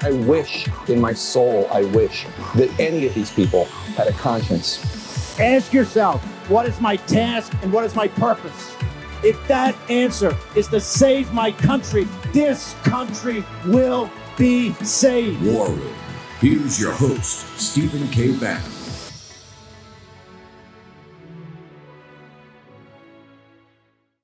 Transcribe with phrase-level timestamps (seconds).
[0.00, 3.64] I wish in my soul, I wish that any of these people
[3.96, 5.38] had a conscience.
[5.40, 8.74] Ask yourself, what is my task and what is my purpose?
[9.24, 15.42] If that answer is to save my country, this country will be saved.
[15.42, 15.94] War Room.
[16.40, 18.36] Here's your host, Stephen K.
[18.38, 18.62] Bannon.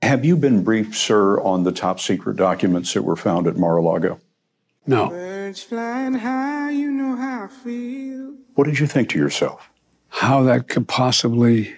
[0.02, 4.20] Have you been briefed, sir, on the top secret documents that were found at Mar-a-Lago?
[4.86, 5.08] No.
[5.08, 8.34] Birds flying High, you know how I feel.
[8.54, 9.70] What did you think to yourself?
[10.08, 11.74] How that could possibly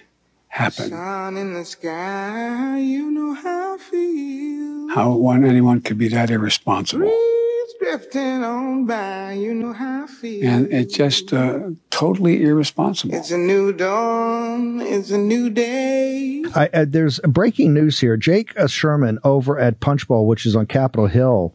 [0.49, 0.91] happen.
[0.91, 4.89] Sun in the sky, you know how I feel.
[4.95, 7.07] How one anyone could be that irresponsible.
[7.07, 10.45] Breeze drifting on by, you know how I feel.
[10.45, 13.15] And it's just uh, totally irresponsible.
[13.15, 16.45] It's a new dawn, it's a new day.
[16.55, 18.17] I, uh, there's breaking news here.
[18.17, 21.55] Jake uh, Sherman over at Punchbowl, which is on Capitol Hill,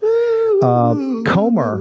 [0.61, 0.95] uh,
[1.25, 1.75] Comer,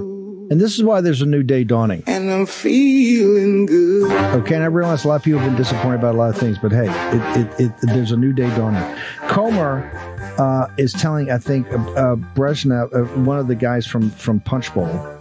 [0.49, 2.03] and this is why there's a new day dawning.
[2.07, 4.11] And I'm feeling good.
[4.41, 6.37] Okay, and I realize a lot of people have been disappointed about a lot of
[6.37, 8.83] things, but hey, it, it, it, there's a new day dawning.
[9.29, 9.89] Comer
[10.37, 14.39] uh, is telling, I think, uh, uh, Bresnahan, uh, one of the guys from, from
[14.41, 15.19] Punchbowl,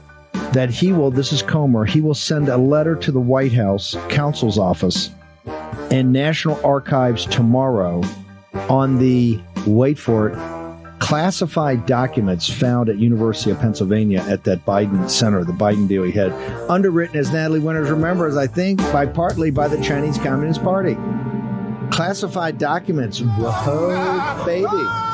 [0.52, 3.97] that he will, this is Comer, he will send a letter to the White House
[4.08, 5.11] counsel's office
[5.92, 8.02] and National Archives tomorrow
[8.69, 10.59] on the, wait for it,
[11.00, 16.12] classified documents found at University of Pennsylvania at that Biden center, the Biden deal he
[16.12, 16.32] had,
[16.70, 20.96] underwritten as Natalie Winters remembers, I think, by partly by the Chinese Communist Party.
[21.90, 25.09] Classified documents, whoa, baby.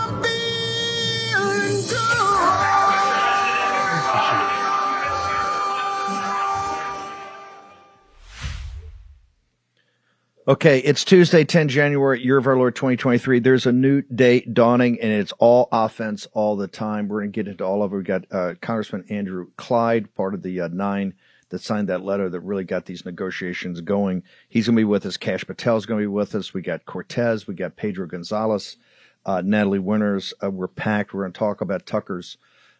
[10.48, 13.40] Okay, it's Tuesday, 10 January, year of our Lord 2023.
[13.40, 17.08] There's a new day dawning and it's all offense all the time.
[17.08, 17.96] We're going to get into all of it.
[17.96, 21.14] We've got uh, Congressman Andrew Clyde, part of the uh, nine
[21.48, 24.22] that signed that letter that really got these negotiations going.
[24.48, 25.16] He's going to be with us.
[25.16, 26.54] Kash Patel is going to be with us.
[26.54, 27.48] We got Cortez.
[27.48, 28.76] We got Pedro Gonzalez,
[29.24, 30.32] uh, Natalie Winters.
[30.40, 31.12] Uh, we're packed.
[31.12, 32.36] We're going to talk about Tucker's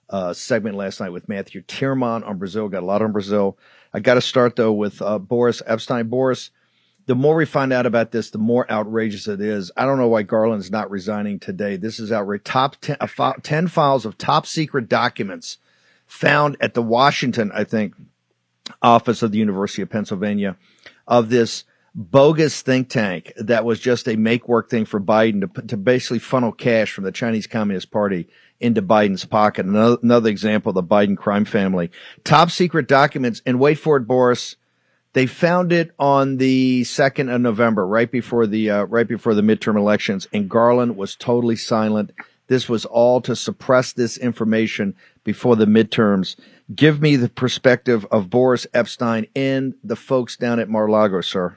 [0.09, 2.69] uh, segment last night with Matthew Tyrmand on Brazil.
[2.69, 3.59] Got a lot on Brazil.
[3.93, 6.09] I got to start though with uh, Boris Epshteyn.
[6.09, 6.53] Boris,
[7.07, 9.71] the more we find out about this, the more outrageous it is.
[9.77, 11.77] I don't know why Garland's not resigning today.
[11.77, 12.45] This is outrageous.
[12.45, 15.59] Top 10, uh, 10 files of top secret documents
[16.07, 17.95] found at the Washington, I think,
[18.83, 20.57] office of the University of Pennsylvania
[21.07, 21.65] of this
[21.95, 26.19] bogus think tank that was just a make work thing for Biden to, to basically
[26.19, 28.29] funnel cash from the Chinese Communist Party
[28.61, 29.67] into Biden's pocket.
[29.67, 31.91] Another, another example, the Biden crime family.
[32.25, 34.57] Top secret documents, and wait for it, Boris
[35.17, 39.41] they found it on the second of November, right before the uh, right before the
[39.41, 42.13] midterm elections, and Garland was totally silent.
[42.49, 44.95] This was all to suppress this information
[45.25, 46.37] before the midterms.
[46.75, 51.57] Give me the perspective of Boris Epshteyn and the folks down at Mar-a-Lago, sir.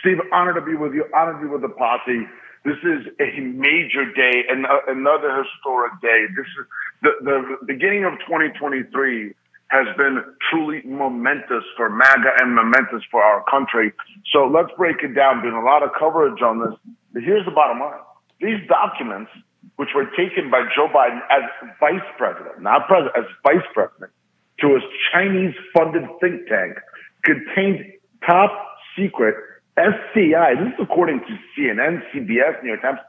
[0.00, 1.04] Steve, honored to be with you.
[1.14, 2.26] Honored to be with the posse.
[2.64, 6.24] This is a major day and another historic day.
[6.34, 6.66] This is
[7.02, 9.34] the, the beginning of 2023
[9.68, 13.92] has been truly momentous for MAGA and momentous for our country.
[14.32, 15.42] So let's break it down.
[15.42, 16.74] Been a lot of coverage on this.
[17.12, 17.98] But here's the bottom line.
[18.40, 19.30] These documents,
[19.76, 21.42] which were taken by Joe Biden as
[21.80, 24.12] vice president, not president, as vice president,
[24.60, 24.82] to his
[25.12, 26.78] Chinese funded think tank,
[27.24, 27.92] contained
[28.24, 28.52] top
[28.96, 29.34] secret
[29.76, 30.54] SCI.
[30.54, 33.00] This is according to CNN, CBS, New York Times,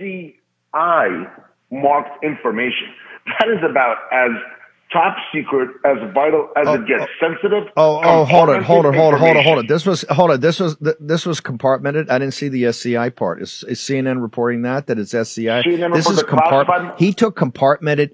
[0.00, 1.26] SCI
[1.70, 2.92] marked information.
[3.26, 4.30] That is about as
[4.92, 7.72] top secret, as vital as oh, it gets, oh, sensitive.
[7.76, 9.66] Oh, oh, hold on, hold on, hold on, hold on, hold on.
[9.66, 12.10] This was, hold on, this was, this was compartmented.
[12.10, 13.40] I didn't see the SCI part.
[13.40, 15.62] Is, is CNN reporting that, that it's SCI?
[15.62, 16.98] CNN this is compartmented.
[16.98, 18.12] He took compartmented.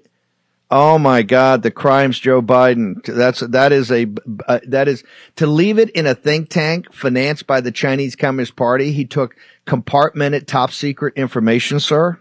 [0.69, 3.03] Oh my God, the crimes, Joe Biden.
[3.05, 4.05] That's, that is a,
[4.47, 5.03] uh, that is,
[5.37, 8.91] to leave it in a think tank financed by the Chinese Communist Party.
[8.91, 9.35] He took
[9.65, 12.19] compartmented top secret information, sir.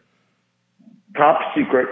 [1.16, 1.88] Top secret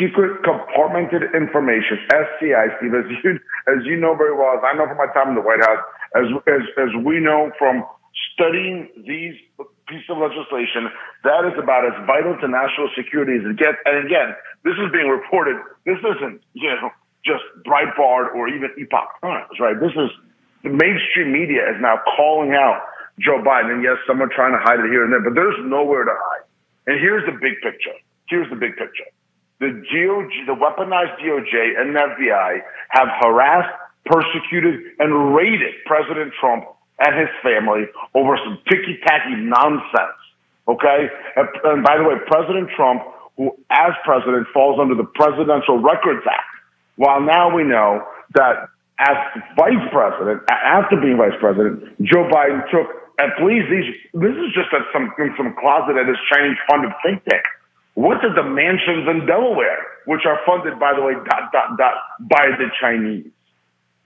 [0.00, 3.36] secret compartmented information, SCI, Steve, as you,
[3.68, 5.84] as you know very well, as I know from my time in the White House,
[6.16, 7.84] as, as, as we know from
[8.32, 9.36] studying these
[9.86, 10.88] pieces of legislation,
[11.22, 13.76] that is about as vital to national security as it gets.
[13.84, 14.32] And again,
[14.64, 15.60] this is being reported.
[15.84, 19.76] This isn't, you know, just Breitbart or even Epoch Times, right?
[19.76, 20.08] This is
[20.64, 22.80] the mainstream media is now calling out
[23.20, 23.76] Joe Biden.
[23.76, 26.16] And yes, some are trying to hide it here and there, but there's nowhere to
[26.16, 26.46] hide.
[26.86, 27.96] And here's the big picture.
[28.28, 29.08] Here's the big picture.
[29.60, 32.60] The DOJ, the weaponized DOJ and the FBI
[32.90, 33.68] have harassed,
[34.06, 36.64] persecuted, and raided President Trump
[36.98, 37.84] and his family
[38.14, 40.16] over some ticky-tacky nonsense.
[40.66, 41.08] Okay?
[41.36, 43.02] And, and by the way, President Trump,
[43.36, 46.50] who as president falls under the Presidential Records Act,
[46.96, 48.02] while now we know
[48.34, 48.68] that
[48.98, 49.16] as
[49.56, 54.72] vice president, after being vice president, Joe Biden took, and please, these, this is just
[54.72, 57.44] at some, in some closet at his Chinese funded think tank.
[58.00, 61.96] What are the mansions in Delaware, which are funded, by the way, dot, dot, dot,
[62.32, 63.28] by the Chinese?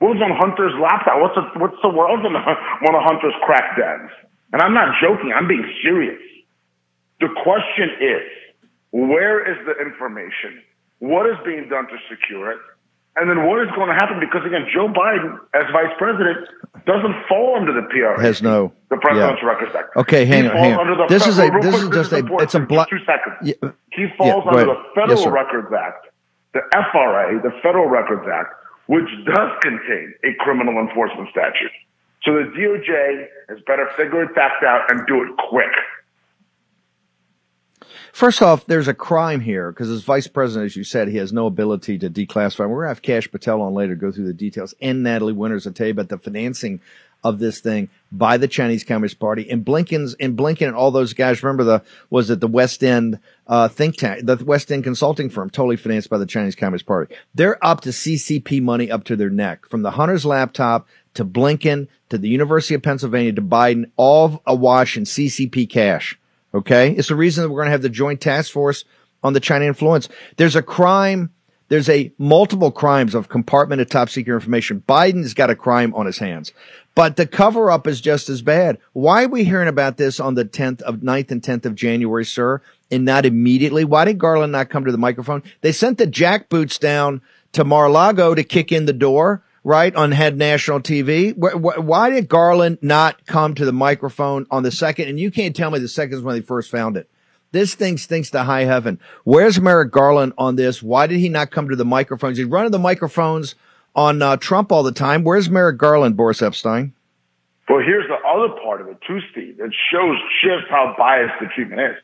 [0.02, 1.22] What was on Hunter's laptop?
[1.22, 4.10] What's, a, what's the world on one of Hunter's crack dens?
[4.52, 5.30] And I'm not joking.
[5.30, 6.18] I'm being serious.
[7.20, 8.26] The question is,
[8.90, 10.58] where is the information?
[10.98, 12.58] What is being done to secure it?
[13.16, 14.18] And then what is going to happen?
[14.18, 16.48] Because again, Joe Biden, as vice president,
[16.84, 18.20] doesn't fall under the PRA.
[18.20, 19.54] Has no the Presidential yeah.
[19.54, 19.96] Records Act.
[19.96, 21.08] Okay, hang on, hang on.
[21.08, 22.90] This is a this is just a it's a block.
[22.90, 23.36] Two seconds.
[23.42, 23.70] Yeah.
[23.92, 26.06] He falls yeah, under the Federal yes, Records Act,
[26.52, 26.62] the
[26.92, 28.52] FRA, the Federal Records Act,
[28.86, 31.72] which does contain a criminal enforcement statute.
[32.24, 35.72] So the DOJ has better figure its act out and do it quick.
[38.14, 41.32] First off, there's a crime here because as vice president, as you said, he has
[41.32, 42.60] no ability to declassify.
[42.60, 45.64] We're going to have Kash Patel on later go through the details and Natalie Winters
[45.64, 46.80] to tell you about the financing
[47.24, 51.12] of this thing by the Chinese Communist Party and Blinken's and Blinken and all those
[51.12, 51.42] guys.
[51.42, 53.18] Remember the was it the West End
[53.48, 57.16] uh, think tank, the West End consulting firm, totally financed by the Chinese Communist Party.
[57.34, 61.88] They're up to CCP money up to their neck, from the Hunter's laptop to Blinken
[62.10, 66.16] to the University of Pennsylvania to Biden, all awash in CCP cash.
[66.54, 66.92] Okay.
[66.92, 68.84] It's the reason that we're going to have the joint task force
[69.22, 70.08] on the China influence.
[70.36, 71.30] There's a crime.
[71.68, 74.82] There's a multiple crimes of compartmented top secret information.
[74.86, 76.52] Biden's got a crime on his hands,
[76.94, 78.78] but the cover up is just as bad.
[78.92, 82.26] Why are we hearing about this on the 10th of 9th and 10th of January,
[82.26, 82.60] sir?
[82.90, 83.82] And not immediately?
[83.82, 85.42] Why did Garland not come to the microphone?
[85.62, 87.22] They sent the jackboots down
[87.52, 91.34] to Mar-a-Lago to kick in the door right, on head national TV.
[91.36, 95.08] Why did Garland not come to the microphone on the second?
[95.08, 97.10] And you can't tell me the second is when they first found it.
[97.50, 99.00] This thing stinks to high heaven.
[99.24, 100.82] Where's Merrick Garland on this?
[100.82, 102.36] Why did he not come to the microphones?
[102.36, 103.54] He's running the microphones
[103.94, 105.24] on uh, Trump all the time.
[105.24, 106.92] Where's Merrick Garland, Boris Epshteyn?
[107.68, 109.60] Well, here's the other part of it too, Steve.
[109.60, 111.96] It shows just how biased the treatment is.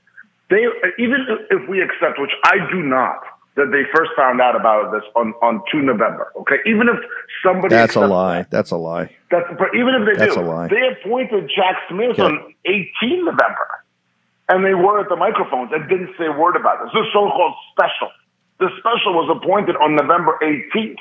[0.49, 0.65] They,
[1.03, 3.21] even if we accept, which I do not,
[3.57, 6.33] that they first found out about this on, on 2 November.
[6.37, 6.57] Okay.
[6.67, 6.97] Even if
[7.45, 7.75] somebody.
[7.75, 8.43] That's a lie.
[8.43, 9.11] That, that's a lie.
[9.31, 10.41] That's, even if they that's do.
[10.41, 10.69] A lie.
[10.69, 12.23] They appointed Jack Smith okay.
[12.23, 13.69] on 18 November.
[14.49, 16.91] And they were at the microphones and didn't say a word about this.
[16.93, 18.11] This so called special.
[18.59, 20.99] The special was appointed on November 18th.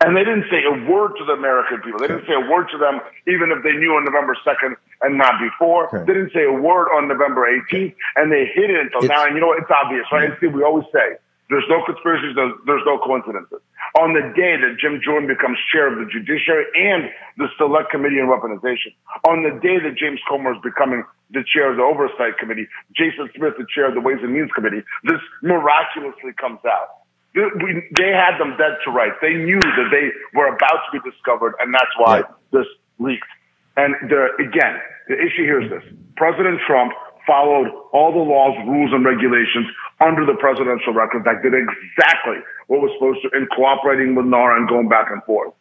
[0.00, 2.00] And they didn't say a word to the American people.
[2.00, 5.18] They didn't say a word to them, even if they knew on November 2nd and
[5.18, 5.88] not before.
[5.92, 6.04] Okay.
[6.08, 9.26] They didn't say a word on November 18th, and they hid it until it's, now.
[9.26, 10.32] And you know, it's obvious, right?
[10.40, 10.48] Yeah.
[10.48, 12.38] we always say there's no conspiracies.
[12.38, 13.58] There's, no coincidences.
[13.98, 17.10] On the day that Jim Jordan becomes chair of the Judiciary and
[17.42, 18.94] the Select Committee on Weaponization,
[19.26, 21.02] on the day that James Comer is becoming
[21.34, 24.50] the chair of the Oversight Committee, Jason Smith the chair of the Ways and Means
[24.54, 27.02] Committee, this miraculously comes out.
[27.34, 29.18] They had them dead to rights.
[29.18, 32.22] They knew that they were about to be discovered, and that's why
[32.54, 32.66] this
[32.98, 33.30] leaked.
[33.76, 35.82] And the, again, the issue here is this:
[36.16, 36.90] President Trump
[37.26, 39.66] followed all the laws, rules, and regulations
[40.00, 44.56] under the Presidential Records Act, did exactly what was supposed to in cooperating with NARA
[44.60, 45.52] and going back and forth.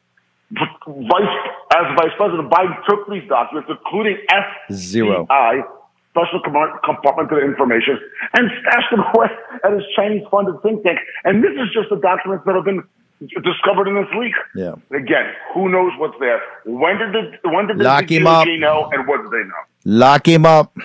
[0.52, 1.36] Vice,
[1.78, 4.18] as Vice President Biden took these documents, including
[4.72, 5.62] FBI,
[6.10, 6.42] special
[6.84, 8.00] compartment information,
[8.34, 9.28] and stashed them away
[9.64, 10.98] at his Chinese-funded think tank.
[11.24, 12.82] And this is just the documents that have been
[13.20, 14.34] discovered in this leak.
[14.56, 14.74] Yeah.
[14.96, 16.42] Again, who knows what's there?
[16.66, 18.48] When did the when did the Lock him up.
[18.48, 19.62] know, and what did they know?
[19.86, 20.76] Lock him up.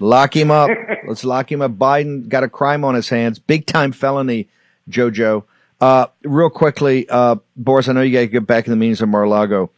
[0.00, 0.70] Lock him up.
[1.06, 1.72] Let's lock him up.
[1.72, 3.38] Biden got a crime on his hands.
[3.38, 4.48] Big time felony,
[4.90, 5.44] JoJo.
[5.80, 9.00] Uh, real quickly, uh, Boris, I know you got to get back in the meetings
[9.00, 9.70] of Mar-a-Lago.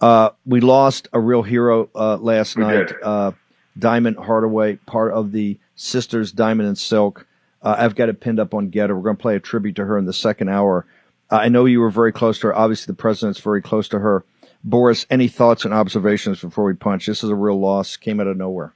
[0.00, 2.92] Uh, we lost a real hero uh, last we night.
[3.02, 3.32] Uh,
[3.78, 7.26] Diamond Hardaway, part of the Sisters Diamond and Silk.
[7.62, 8.94] Uh, I've got it pinned up on Gettr.
[8.94, 10.86] We're going to play a tribute to her in the second hour.
[11.30, 12.56] I know you were very close to her.
[12.56, 14.24] Obviously, the president's very close to her.
[14.64, 17.06] Boris, any thoughts and observations before we punch?
[17.06, 17.96] This is a real loss.
[17.96, 18.74] Came out of nowhere.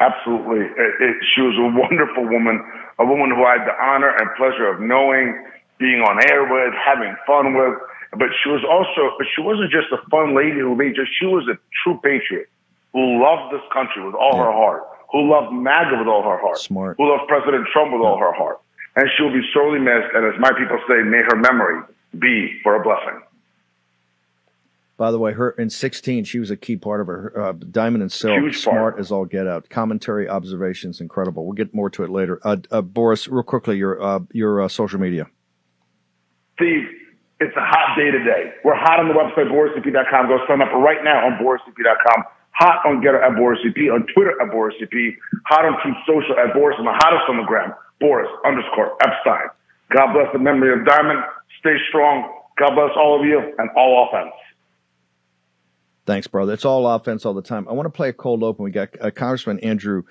[0.00, 0.62] Absolutely.
[0.62, 2.62] It, it, she was a wonderful woman,
[2.98, 5.34] a woman who I had the honor and pleasure of knowing,
[5.78, 7.74] being on air with, having fun with.
[8.14, 11.26] But she was also, but she wasn't just a fun lady who made just, she
[11.26, 12.48] was a true patriot
[12.92, 14.48] who loved this country with all yeah.
[14.48, 16.96] her heart, who loved MAGA with all her heart, Smart.
[16.96, 18.08] who loved President Trump with yeah.
[18.08, 18.60] all her heart.
[18.96, 20.14] And she will be sorely missed.
[20.14, 21.84] And as my people say, may her memory
[22.18, 23.20] be for a blessing.
[24.98, 27.32] By the way, her in 16, she was a key part of her.
[27.40, 29.00] Uh, Diamond and Silk, Huge smart part.
[29.00, 29.70] as all get out.
[29.70, 31.46] Commentary, observations, incredible.
[31.46, 32.40] We'll get more to it later.
[32.42, 35.28] Uh, uh, Boris, real quickly, your uh, your uh, social media.
[36.56, 36.82] Steve,
[37.38, 38.50] it's a hot day today.
[38.64, 40.26] We're hot on the website, borisep.com.
[40.26, 42.24] Go sign up right now on borisep.com.
[42.58, 45.14] Hot on Gettr at BorisEP, on Twitter at BorisEP,
[45.46, 49.46] hot on Truth Social at Boris, and the hottest on the gram, Boris underscore Epshteyn.
[49.94, 51.20] God bless the memory of Diamond.
[51.60, 52.26] Stay strong.
[52.58, 54.34] God bless all of you and all offense.
[56.08, 56.54] Thanks, brother.
[56.54, 57.68] It's all offense all the time.
[57.68, 58.64] I want to play a cold open.
[58.64, 60.04] We got uh, Congressman Andrew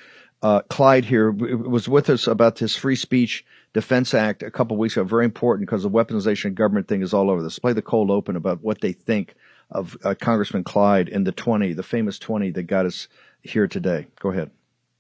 [0.44, 4.96] uh, Clyde here was with us about this Free Speech Defense Act a couple weeks
[4.96, 5.06] ago.
[5.06, 7.58] Very important because the weaponization of government thing is all over this.
[7.58, 9.34] Play the cold open about what they think
[9.72, 13.08] of uh, Congressman Clyde and the 20, the famous 20 that got us
[13.42, 14.06] here today.
[14.20, 14.52] Go ahead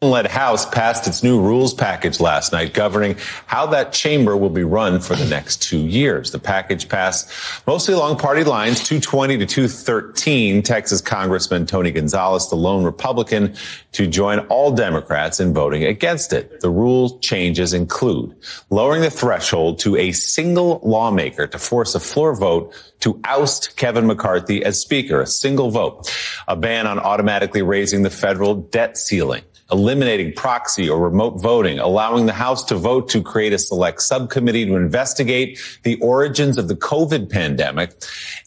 [0.04, 4.63] led House passed its new rules package last night governing how that chamber will be
[4.63, 6.30] run for the next two years.
[6.30, 7.32] The package passed
[7.66, 10.62] mostly along party lines, 220 to 213.
[10.62, 13.56] Texas Congressman Tony Gonzalez, the lone Republican,
[13.94, 16.62] to join all Democrats in voting against it.
[16.62, 18.36] The rule changes include
[18.70, 24.06] lowering the threshold to a single lawmaker to force a floor vote to oust Kevin
[24.06, 26.16] McCarthy as Speaker, a single vote,
[26.48, 32.26] a ban on automatically raising the federal debt ceiling eliminating proxy or remote voting, allowing
[32.26, 36.76] the House to vote to create a select subcommittee to investigate the origins of the
[36.76, 37.92] COVID pandemic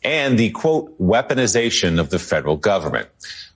[0.02, 3.08] and the quote, weaponization of the federal government.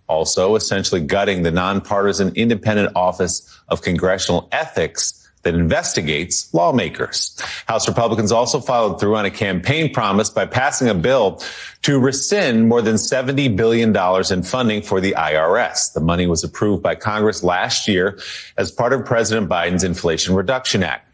[0.07, 7.39] Also, essentially gutting the nonpartisan independent office of congressional ethics that investigates lawmakers.
[7.67, 11.43] House Republicans also followed through on a campaign promise by passing a bill
[11.83, 13.95] to rescind more than $70 billion
[14.33, 15.93] in funding for the IRS.
[15.93, 18.19] The money was approved by Congress last year
[18.57, 21.09] as part of President Biden's Inflation Reduction Act.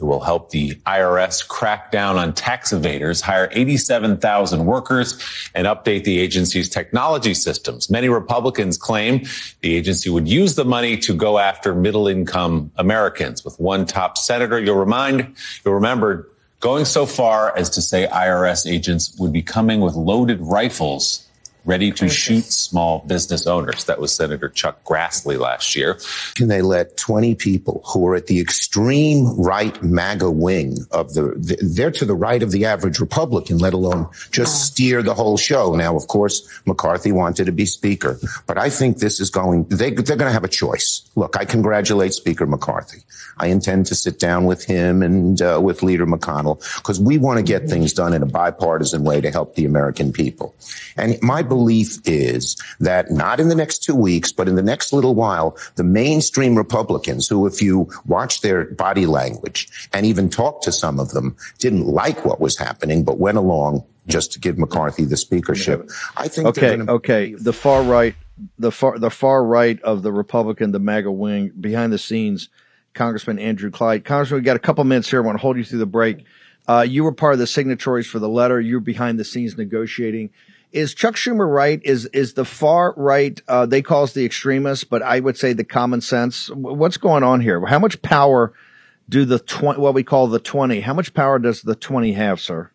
[0.00, 5.22] It will help the IRS crack down on tax evaders, hire 87,000 workers,
[5.54, 7.90] and update the agency's technology systems.
[7.90, 9.26] Many Republicans claim
[9.60, 13.44] the agency would use the money to go after middle income Americans.
[13.44, 16.28] With one top senator, you'll remind, you'll remember
[16.60, 21.26] going so far as to say IRS agents would be coming with loaded rifles
[21.64, 23.84] ready to shoot small business owners.
[23.84, 25.98] That was Senator Chuck Grassley last year.
[26.34, 31.58] Can they let 20 people who are at the extreme right MAGA wing of the,
[31.62, 35.74] they're to the right of the average Republican, let alone just steer the whole show.
[35.74, 39.90] Now, of course, McCarthy wanted to be speaker, but I think this is going, they,
[39.90, 41.02] they're going to have a choice.
[41.16, 43.02] Look, I congratulate Speaker McCarthy.
[43.38, 47.38] I intend to sit down with him and uh, with Leader McConnell because we want
[47.38, 50.54] to get things done in a bipartisan way to help the American people.
[50.96, 54.92] And my belief is that not in the next two weeks, but in the next
[54.92, 60.62] little while, the mainstream Republicans, who, if you watch their body language and even talk
[60.62, 64.58] to some of them, didn't like what was happening, but went along just to give
[64.58, 65.90] McCarthy the speakership.
[66.16, 67.34] I think okay, okay.
[67.34, 68.14] The far right,
[68.58, 72.48] the far the far right of the Republican, the MAGA wing, behind the scenes,
[72.94, 74.04] Congressman Andrew Clyde.
[74.04, 75.22] Congressman, we got a couple minutes here.
[75.22, 76.24] I want to hold you through the break.
[76.68, 78.60] Uh, you were part of the signatories for the letter.
[78.60, 80.30] You're behind the scenes negotiating.
[80.72, 81.80] Is Chuck Schumer right?
[81.84, 83.40] Is is the far right?
[83.48, 86.48] Uh, they call us the extremists, but I would say the common sense.
[86.50, 87.64] What's going on here?
[87.66, 88.52] How much power
[89.08, 89.80] do the twenty?
[89.80, 90.80] What we call the twenty?
[90.80, 92.70] How much power does the twenty have, sir?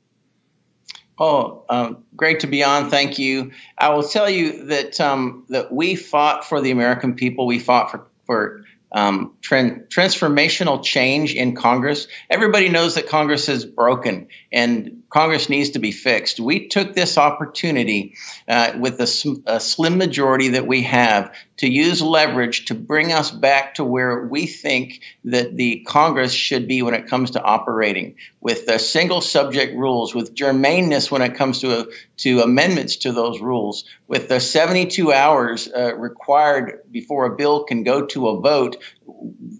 [1.17, 2.89] Oh, um, great to be on.
[2.89, 3.51] Thank you.
[3.77, 7.47] I will tell you that um, that we fought for the American people.
[7.47, 12.07] We fought for for um, tran- transformational change in Congress.
[12.29, 16.41] Everybody knows that Congress is broken and Congress needs to be fixed.
[16.41, 18.15] We took this opportunity
[18.49, 23.13] uh, with the sm- a slim majority that we have to use leverage to bring
[23.13, 27.41] us back to where we think that the Congress should be when it comes to
[27.41, 31.85] operating, with the single subject rules, with germaneness when it comes to a,
[32.17, 37.83] to amendments to those rules, with the 72 hours uh, required before a bill can
[37.83, 38.83] go to a vote,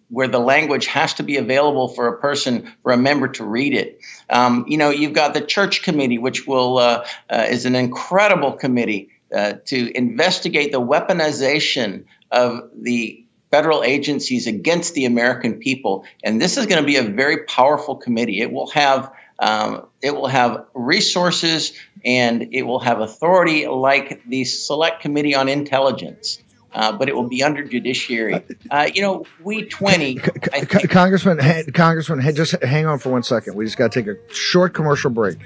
[0.09, 3.73] where the language has to be available for a person, for a member to read
[3.73, 3.99] it.
[4.29, 8.53] Um, you know, you've got the Church Committee, which will uh, uh, is an incredible
[8.53, 16.05] committee uh, to investigate the weaponization of the federal agencies against the American people.
[16.23, 18.41] And this is going to be a very powerful committee.
[18.41, 21.73] It will have um, it will have resources
[22.05, 26.39] and it will have authority like the Select Committee on Intelligence.
[26.75, 28.43] Uh, but it will be under judiciary.
[28.69, 30.19] Uh, you know, we twenty.
[30.51, 33.55] I think, Congressman, ha- Congressman, ha- just hang on for one second.
[33.55, 35.37] We just got to take a short commercial break.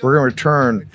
[0.00, 0.88] We're going to return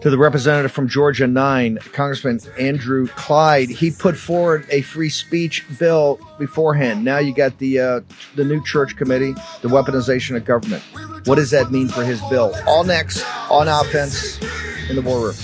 [0.00, 3.68] to the representative from Georgia 9, Congressman Andrew Clyde.
[3.68, 7.04] He put forward a free speech bill beforehand.
[7.04, 8.00] Now you got the uh,
[8.36, 10.82] the new church committee, the weaponization of government.
[11.26, 12.54] What does that mean for his bill?
[12.66, 14.40] All next on offense
[14.88, 15.34] in the war room.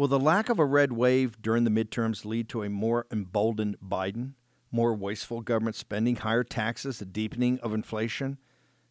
[0.00, 3.76] Will the lack of a red wave during the midterms lead to a more emboldened
[3.86, 4.32] Biden,
[4.72, 8.38] more wasteful government spending, higher taxes, a deepening of inflation?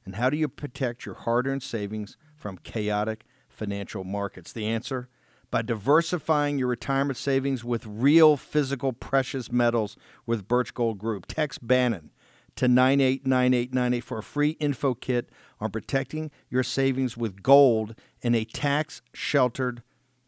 [0.05, 4.53] And how do you protect your hard earned savings from chaotic financial markets?
[4.53, 5.09] The answer
[5.49, 9.97] by diversifying your retirement savings with real physical precious metals
[10.27, 11.25] with Birch Gold Group.
[11.25, 12.11] Text Bannon
[12.55, 18.45] to 989898 for a free info kit on protecting your savings with gold in a
[18.45, 19.81] tax sheltered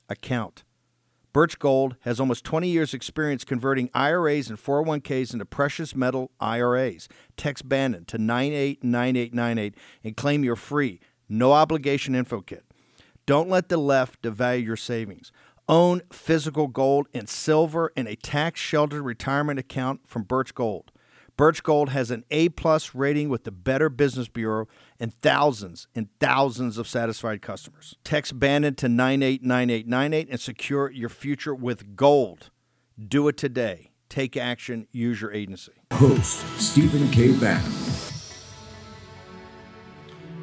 [0.10, 0.64] account.
[1.34, 7.08] Birch Gold has almost 20 years' experience converting IRAs and 401ks into precious metal IRAs.
[7.38, 12.66] Text Bannon to 989898 and claim your free, no obligation info kit.
[13.26, 15.32] Don't let the left devalue your savings.
[15.70, 20.92] Own physical gold and silver in a tax sheltered retirement account from Birch Gold.
[21.38, 24.68] Birch Gold has an A plus rating with the Better Business Bureau
[25.02, 27.96] and thousands and thousands of satisfied customers.
[28.04, 32.52] Text Bannon to 989898 and secure your future with gold.
[32.98, 33.92] Do it today.
[34.10, 34.88] Take action.
[34.92, 35.72] Use your agency.
[35.92, 37.36] Host Stephen K.
[37.38, 37.72] Bannon.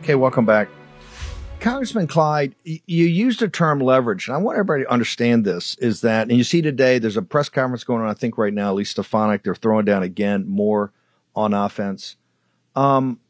[0.00, 0.68] Okay, welcome back.
[1.60, 6.00] Congressman Clyde, you used the term leverage, and I want everybody to understand this is
[6.02, 8.72] that, and you see today, there's a press conference going on, I think right now,
[8.72, 10.92] Elise Stefanik, they're throwing down again more
[11.34, 12.16] on offense.
[12.76, 13.20] Um,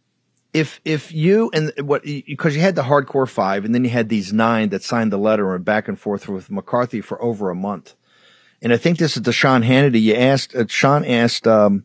[0.59, 4.09] if, if you, and what, because you had the hardcore five, and then you had
[4.09, 7.55] these nine that signed the letter and back and forth with McCarthy for over a
[7.55, 7.95] month.
[8.61, 10.03] And I think this is to Sean Hannity.
[10.03, 11.85] You asked, uh, Sean asked, um,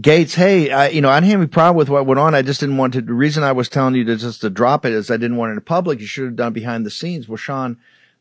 [0.00, 2.34] Gaetz, hey, I, you know, I didn't have any problem with what went on.
[2.34, 3.00] I just didn't want to.
[3.00, 5.50] The reason I was telling you to just to drop it is I didn't want
[5.50, 6.00] it in public.
[6.00, 7.28] You should have done behind the scenes.
[7.28, 7.78] Well, Sean,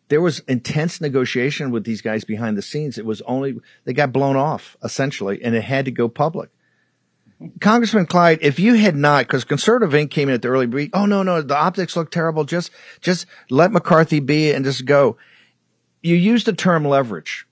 [0.10, 2.98] there was intense negotiation with these guys behind the scenes.
[2.98, 6.50] It was only they got blown off essentially, and it had to go public.
[7.62, 10.10] Congressman Clyde, if you had not, because Conservative Inc.
[10.10, 12.46] came in at the early brief, oh no, no, the optics look terrible.
[12.46, 15.18] Just, just let McCarthy be and just go.
[16.02, 17.48] You used the term leverage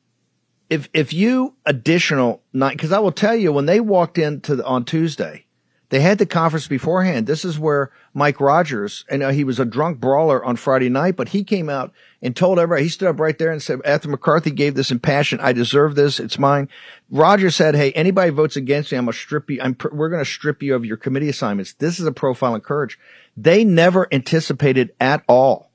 [0.70, 4.66] if if you additional night because I will tell you when they walked into the,
[4.66, 5.45] on Tuesday,
[5.90, 7.28] they had the conference beforehand.
[7.28, 11.16] This is where Mike Rogers, and uh, he was a drunk brawler on Friday night,
[11.16, 12.84] but he came out and told everybody.
[12.84, 16.20] He stood up right there and said, "After McCarthy gave this impassioned, I deserve this.
[16.20, 16.70] It's mine."
[17.10, 19.60] Rogers said, "Hey, anybody votes against me, I'm gonna strip you.
[19.62, 21.74] I'm we're gonna strip you of your committee assignments.
[21.74, 22.98] This is a profile in courage."
[23.38, 25.70] They never anticipated at all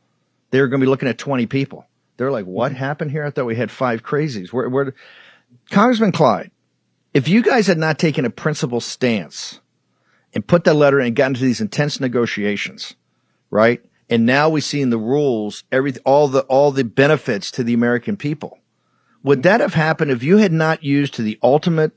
[0.50, 1.86] they were going to be looking at 20 people.
[2.16, 3.24] They're like, what happened here?
[3.24, 4.52] I thought we had five crazies.
[4.52, 4.94] Where, where,
[5.70, 6.50] Congressman Clyde,
[7.14, 9.59] if you guys had not taken a principled stance
[10.34, 12.94] and put that letter and got into these intense negotiations,
[13.50, 13.82] right?
[14.08, 17.74] And now we see in the rules every all the all the benefits to the
[17.74, 18.58] American people.
[19.22, 21.92] Would that have happened if you had not used to the ultimate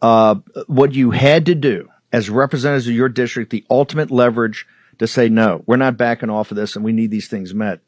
[0.00, 4.66] uh, what you had to do as representatives of your district, the ultimate leverage
[4.98, 7.80] to say no, we're not backing off of this, and we need these things met?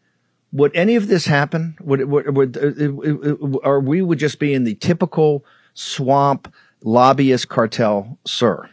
[0.54, 1.76] would any of this happen?
[1.82, 8.18] Would, would, would uh, or we would just be in the typical swamp lobbyist cartel,
[8.24, 8.70] sir?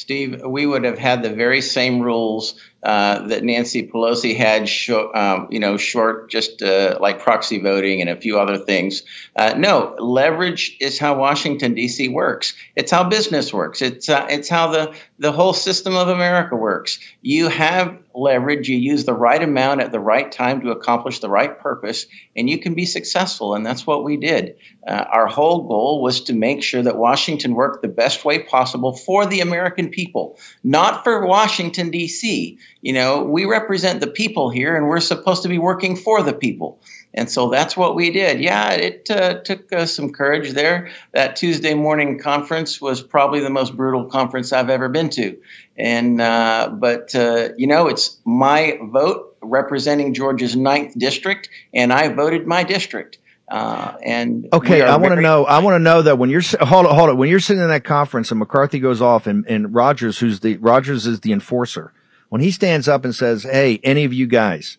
[0.00, 4.68] Steve, we would have had the very same rules uh, that Nancy Pelosi had,
[5.14, 9.02] um, you know, short just uh, like proxy voting and a few other things.
[9.36, 12.08] Uh, no, leverage is how Washington D.C.
[12.08, 12.54] works.
[12.74, 13.82] It's how business works.
[13.82, 16.98] It's uh, it's how the the whole system of America works.
[17.20, 18.68] You have leverage.
[18.68, 22.48] You use the right amount at the right time to accomplish the right purpose, and
[22.48, 23.54] you can be successful.
[23.54, 24.56] And that's what we did.
[24.86, 28.96] Uh, our whole goal was to make sure that Washington worked the best way possible
[28.96, 32.58] for the American people, not for Washington D.C.
[32.82, 36.32] You know, we represent the people here, and we're supposed to be working for the
[36.32, 36.80] people.
[37.12, 38.40] And so that's what we did.
[38.40, 40.90] Yeah, it uh, took uh, some courage there.
[41.12, 45.38] That Tuesday morning conference was probably the most brutal conference I've ever been to.
[45.76, 52.08] And uh, but uh, you know, it's my vote representing Georgia's ninth district, and I
[52.08, 53.18] voted my district.
[53.50, 55.44] Uh, and okay, I want to know.
[55.44, 57.16] I want to know that when you're hold it, hold it.
[57.16, 60.56] When you're sitting in that conference and McCarthy goes off, and, and Rogers, who's the
[60.58, 61.92] Rogers is the enforcer
[62.30, 64.78] when he stands up and says, Hey, any of you guys,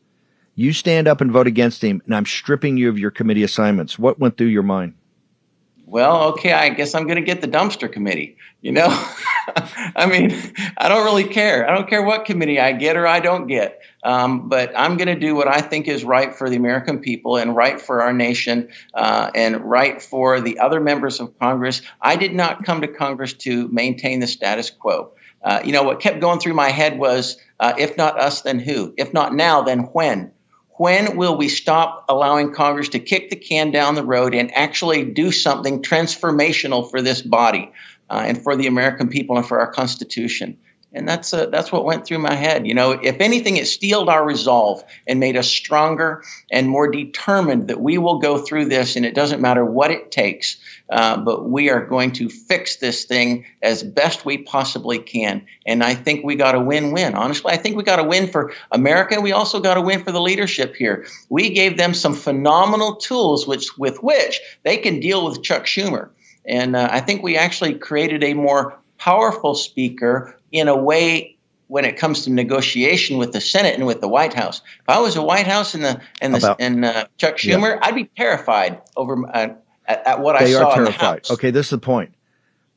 [0.55, 3.99] you stand up and vote against him, and I'm stripping you of your committee assignments.
[3.99, 4.95] What went through your mind?
[5.85, 8.37] Well, okay, I guess I'm going to get the dumpster committee.
[8.61, 8.87] You know,
[9.95, 10.31] I mean,
[10.77, 11.69] I don't really care.
[11.69, 13.81] I don't care what committee I get or I don't get.
[14.03, 17.37] Um, but I'm going to do what I think is right for the American people
[17.37, 21.81] and right for our nation uh, and right for the other members of Congress.
[21.99, 25.11] I did not come to Congress to maintain the status quo.
[25.43, 28.60] Uh, you know, what kept going through my head was uh, if not us, then
[28.60, 28.93] who?
[28.97, 30.32] If not now, then when?
[30.77, 35.06] When will we stop allowing Congress to kick the can down the road and actually
[35.06, 37.71] do something transformational for this body
[38.10, 40.58] uh, and for the American people and for our Constitution?
[40.93, 42.67] And that's that's what went through my head.
[42.67, 47.69] You know, if anything, it steeled our resolve and made us stronger and more determined
[47.69, 50.58] that we will go through this, and it doesn't matter what it takes.
[50.89, 55.45] Uh, but we are going to fix this thing as best we possibly can.
[55.65, 57.15] And I think we got a win-win.
[57.15, 59.21] Honestly, I think we got a win for America.
[59.21, 61.06] We also got a win for the leadership here.
[61.30, 66.10] We gave them some phenomenal tools, which with which they can deal with Chuck Schumer.
[66.45, 71.37] And uh, I think we actually created a more powerful speaker in a way
[71.67, 74.61] when it comes to negotiation with the Senate and with the White House.
[74.81, 77.75] If I was a White House and the and the About, and uh, Chuck Schumer,
[77.75, 77.79] yeah.
[77.81, 79.53] I'd be terrified over uh,
[79.85, 81.29] at, at, what they I saw They are terrified.
[81.29, 82.13] Okay, this is the point.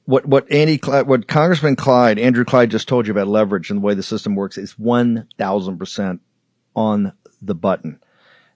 [0.05, 3.85] What what Andy what Congressman Clyde Andrew Clyde just told you about leverage and the
[3.85, 6.21] way the system works is one thousand percent
[6.77, 8.01] on the button.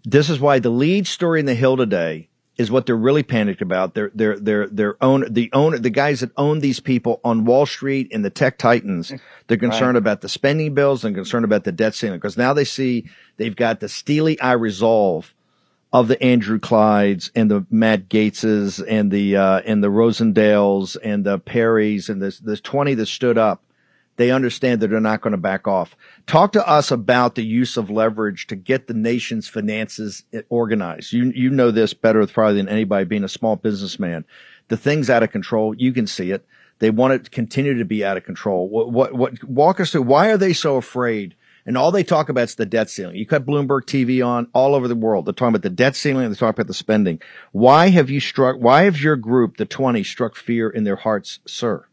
[0.04, 2.27] This is why the lead story in the Hill today
[2.58, 3.94] is what they're really panicked about.
[3.94, 7.66] They're, they're, they're, they're own, the owner, the guys that own these people on Wall
[7.66, 9.12] Street and the tech titans,
[9.46, 10.02] they're concerned right.
[10.02, 13.54] about the spending bills and concerned about the debt ceiling because now they see they've
[13.54, 15.32] got the steely eye resolve
[15.92, 21.24] of the Andrew Clydes and the Matt Gaetzes and the, uh, and the Rosendales and
[21.24, 23.62] the Perrys and there's, there's 20 that stood up
[24.18, 25.96] they understand that they're not going to back off.
[26.26, 31.12] Talk to us about the use of leverage to get the nation's finances organized.
[31.12, 34.24] You you know this better probably than anybody being a small businessman.
[34.66, 35.72] The thing's out of control.
[35.74, 36.44] You can see it.
[36.80, 38.68] They want it to continue to be out of control.
[38.68, 40.02] What, what, what, walk us through.
[40.02, 41.34] Why are they so afraid?
[41.64, 43.16] And all they talk about is the debt ceiling.
[43.16, 45.26] You cut Bloomberg TV on all over the world.
[45.26, 46.26] They're talking about the debt ceiling.
[46.26, 47.20] They're talking about the spending.
[47.52, 51.40] Why have you struck, why have your group, the 20, struck fear in their hearts,
[51.46, 51.87] sir?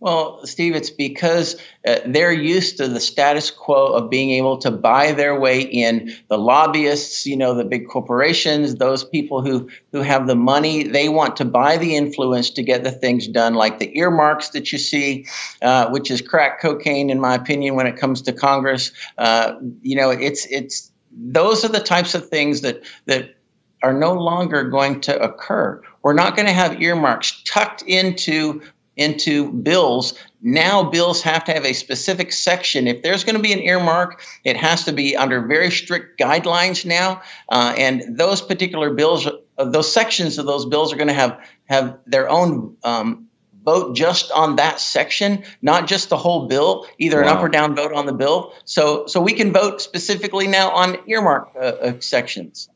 [0.00, 4.70] Well, Steve, it's because uh, they're used to the status quo of being able to
[4.70, 6.16] buy their way in.
[6.28, 11.10] The lobbyists, you know, the big corporations, those people who who have the money, they
[11.10, 14.78] want to buy the influence to get the things done, like the earmarks that you
[14.78, 15.26] see,
[15.60, 18.92] uh, which is crack cocaine, in my opinion, when it comes to Congress.
[19.18, 23.34] Uh, you know, it's it's those are the types of things that that
[23.82, 25.82] are no longer going to occur.
[26.02, 28.62] We're not going to have earmarks tucked into
[29.00, 30.14] into bills.
[30.42, 32.86] Now, bills have to have a specific section.
[32.86, 36.84] If there's going to be an earmark, it has to be under very strict guidelines
[36.84, 37.22] now.
[37.48, 41.40] Uh, and those particular bills, uh, those sections of those bills are going to have
[41.64, 42.76] have their own.
[42.84, 43.26] Um,
[43.62, 47.28] vote just on that section, not just the whole bill, either wow.
[47.28, 48.54] an up or down vote on the bill.
[48.64, 52.70] So, so we can vote specifically now on earmark uh, uh, sections.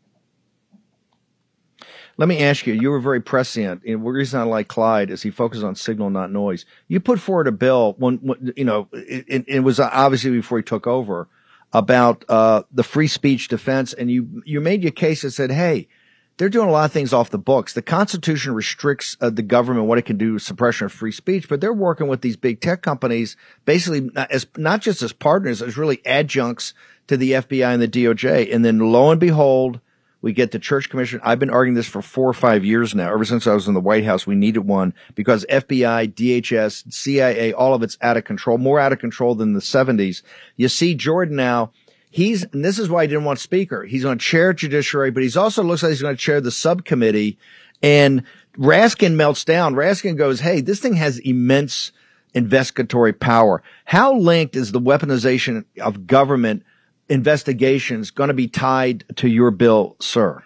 [2.17, 3.83] Let me ask you, you were very prescient.
[3.83, 6.65] The reason I like Clyde is he focused on signal, not noise.
[6.87, 10.65] You put forward a bill when, when you know, it, it, was obviously before he
[10.65, 11.29] took over
[11.73, 13.93] about, uh, the free speech defense.
[13.93, 15.89] And you, you made your case and said, Hey,
[16.37, 17.75] they're doing a lot of things off the books.
[17.75, 21.61] The Constitution restricts uh, the government what it can do, suppression of free speech, but
[21.61, 26.01] they're working with these big tech companies, basically as not just as partners, as really
[26.05, 26.75] adjuncts
[27.07, 28.53] to the FBI and the DOJ.
[28.53, 29.81] And then lo and behold,
[30.25, 31.21] we get the church commission.
[31.23, 33.13] I've been arguing this for four or five years now.
[33.13, 37.53] Ever since I was in the White House, we needed one because FBI, DHS, CIA,
[37.53, 40.23] all of it's out of control, more out of control than the 70s.
[40.57, 41.73] You see Jordan now.
[42.11, 43.85] He's, and this is why he didn't want speaker.
[43.85, 46.51] He's going to chair judiciary, but he's also looks like he's going to chair the
[46.51, 47.37] subcommittee.
[47.83, 48.23] And
[48.57, 49.75] Raskin melts down.
[49.75, 51.93] Raskin goes, Hey, this thing has immense
[52.33, 53.63] investigatory power.
[53.85, 56.63] How linked is the weaponization of government
[57.09, 60.43] investigations going to be tied to your bill, sir?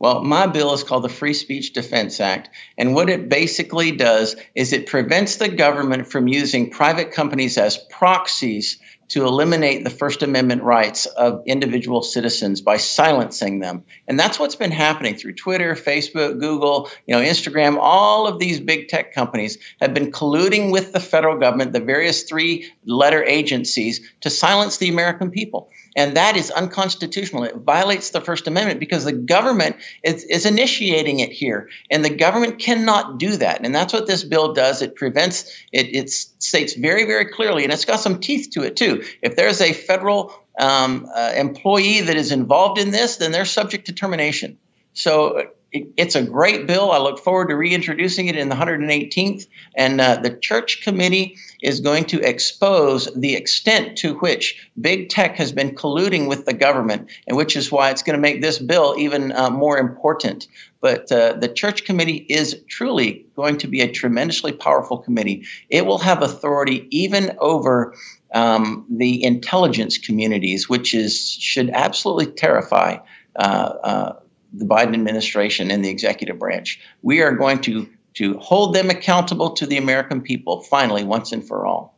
[0.00, 2.50] Well, my bill is called the Free Speech Defense Act.
[2.76, 7.76] And what it basically does is it prevents the government from using private companies as
[7.76, 13.84] proxies to eliminate the First Amendment rights of individual citizens by silencing them.
[14.06, 17.78] And that's what's been happening through Twitter, Facebook, Google, you know, Instagram.
[17.80, 22.24] All of these big tech companies have been colluding with the federal government, the various
[22.24, 25.70] three letter agencies, to silence the American people.
[25.98, 27.42] And that is unconstitutional.
[27.42, 31.70] It violates the First Amendment because the government is, is, initiating it here.
[31.90, 33.66] And the government cannot do that.
[33.66, 34.80] And that's what this bill does.
[34.80, 38.76] It prevents, it, it states very, very clearly, and it's got some teeth to it
[38.76, 39.02] too.
[39.22, 43.86] If there's a federal um, uh, employee that is involved in this, then they're subject
[43.86, 44.56] to termination.
[44.92, 46.90] So it's a great bill.
[46.90, 49.46] I look forward to reintroducing it in the 118th.
[49.76, 55.36] And uh, the church committee is going to expose the extent to which big tech
[55.36, 58.58] has been colluding with the government, and which is why it's going to make this
[58.58, 60.48] bill even uh, more important.
[60.80, 65.46] But uh, the church committee is truly going to be a tremendously powerful committee.
[65.68, 67.94] It will have authority even over
[68.32, 72.98] um, the intelligence communities, which is should absolutely terrify
[73.36, 74.12] uh, uh,
[74.52, 76.80] the Biden administration and the executive branch.
[77.02, 81.46] We are going to to hold them accountable to the American people finally once and
[81.46, 81.96] for all.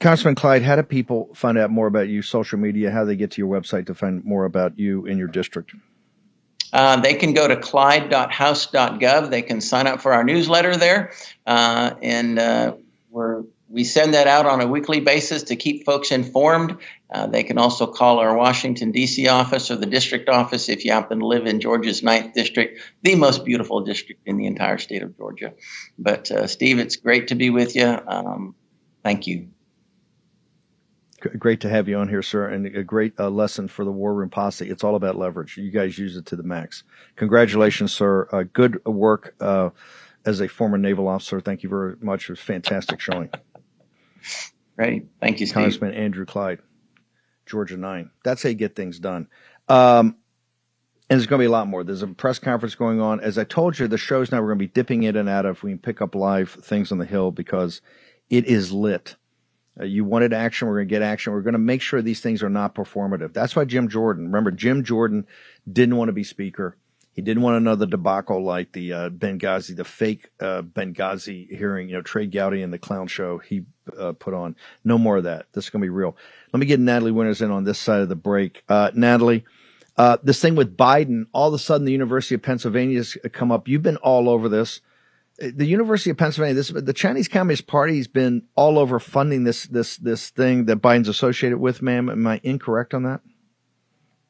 [0.00, 2.90] Congressman Clyde, how do people find out more about you, social media?
[2.90, 5.74] How do they get to your website to find more about you in your district?
[6.72, 9.30] Uh, they can go to clyde.house.gov.
[9.30, 11.12] They can sign up for our newsletter there,
[11.46, 12.74] uh, and uh,
[13.10, 16.76] we're we send that out on a weekly basis to keep folks informed.
[17.10, 19.28] Uh, they can also call our Washington, D.C.
[19.28, 23.14] office or the district office if you happen to live in Georgia's 9th District, the
[23.14, 25.54] most beautiful district in the entire state of Georgia.
[25.98, 27.86] But, uh, Steve, it's great to be with you.
[28.06, 28.54] Um,
[29.02, 29.48] thank you.
[31.38, 34.12] Great to have you on here, sir, and a great uh, lesson for the War
[34.12, 34.68] Room Posse.
[34.68, 35.56] It's all about leverage.
[35.56, 36.82] You guys use it to the max.
[37.16, 38.28] Congratulations, sir.
[38.32, 39.70] Uh, good work uh,
[40.26, 41.40] as a former naval officer.
[41.40, 42.24] Thank you very much.
[42.24, 43.30] It was fantastic showing.
[44.76, 45.06] Great.
[45.20, 45.54] Thank you, Steve.
[45.54, 46.60] Congressman Andrew Clyde,
[47.46, 48.10] Georgia 9.
[48.24, 49.28] That's how you get things done.
[49.68, 50.16] Um,
[51.10, 51.84] and there's going to be a lot more.
[51.84, 53.20] There's a press conference going on.
[53.20, 55.44] As I told you, the shows now we're going to be dipping in and out
[55.44, 55.62] of.
[55.62, 57.82] We can pick up live things on the Hill because
[58.30, 59.16] it is lit.
[59.78, 61.32] Uh, you wanted action, we're going to get action.
[61.32, 63.32] We're going to make sure these things are not performative.
[63.32, 65.26] That's why Jim Jordan, remember, Jim Jordan
[65.70, 66.76] didn't want to be speaker.
[67.12, 71.96] He didn't want another debacle like the uh, Benghazi, the fake uh, Benghazi hearing, you
[71.96, 73.64] know, Trey Gowdy and the clown show he
[73.98, 74.56] uh, put on.
[74.84, 75.46] No more of that.
[75.52, 76.16] This is going to be real.
[76.52, 78.64] Let me get Natalie Winters in on this side of the break.
[78.68, 79.44] Uh, Natalie,
[79.96, 83.52] uh, this thing with Biden, all of a sudden the University of Pennsylvania has come
[83.52, 83.68] up.
[83.68, 84.80] You've been all over this
[85.38, 89.64] the University of Pennsylvania, this the Chinese Communist Party has been all over funding this
[89.64, 92.08] this this thing that Biden's associated with, ma'am.
[92.08, 93.22] Am I incorrect on that?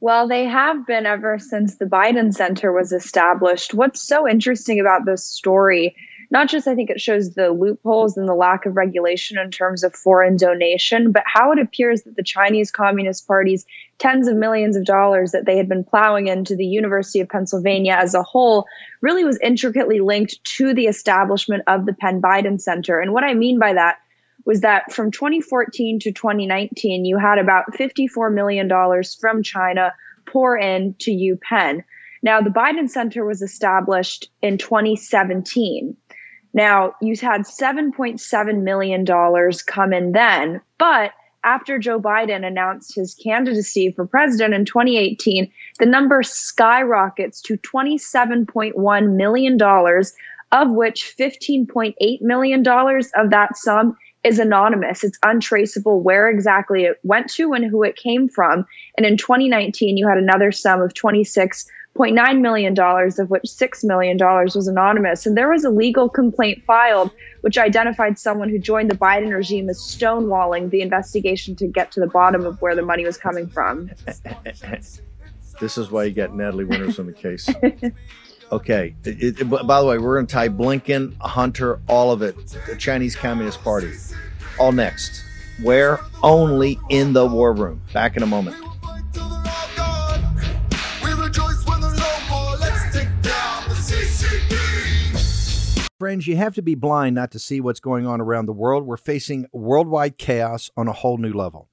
[0.02, 3.72] Well, they have been ever since the Biden Center was established.
[3.72, 5.94] What's so interesting about this story
[6.32, 9.84] not just I think it shows the loopholes and the lack of regulation in terms
[9.84, 13.66] of foreign donation, but how it appears that the Chinese Communist Party's
[13.98, 17.98] tens of millions of dollars that they had been plowing into the University of Pennsylvania
[18.00, 18.64] as a whole
[19.02, 22.98] really was intricately linked to the establishment of the Penn Biden Center.
[22.98, 23.98] And what I mean by that
[24.44, 28.70] was that from 2014 to 2019, you had about $54 million
[29.20, 29.92] from China
[30.26, 31.84] pour in to UPenn.
[32.22, 35.96] Now, the Biden Center was established in 2017.
[36.54, 39.06] Now, you had $7.7 million
[39.66, 41.12] come in then, but
[41.44, 49.16] after Joe Biden announced his candidacy for president in 2018, the number skyrockets to $27.1
[49.16, 49.60] million,
[50.52, 55.04] of which $15.8 million of that sum is anonymous.
[55.04, 58.66] It's untraceable where exactly it went to and who it came from.
[58.96, 64.16] And in 2019, you had another sum of 26 $0.9 million, of which $6 million
[64.18, 65.26] was anonymous.
[65.26, 67.10] And there was a legal complaint filed,
[67.42, 72.00] which identified someone who joined the Biden regime as stonewalling the investigation to get to
[72.00, 73.90] the bottom of where the money was coming from.
[75.60, 77.48] This is why you get Natalie Winters on the case.
[78.52, 78.94] Okay.
[79.04, 82.36] It, it, by the way, we're going to tie Blinken, Hunter, all of it,
[82.66, 83.90] the Chinese Communist Party,
[84.60, 85.24] all next.
[85.62, 86.00] Where?
[86.22, 87.80] Only in the war room.
[87.94, 88.56] Back in a moment.
[95.98, 98.84] Friends, you have to be blind not to see what's going on around the world.
[98.84, 101.70] We're facing worldwide chaos on a whole new level.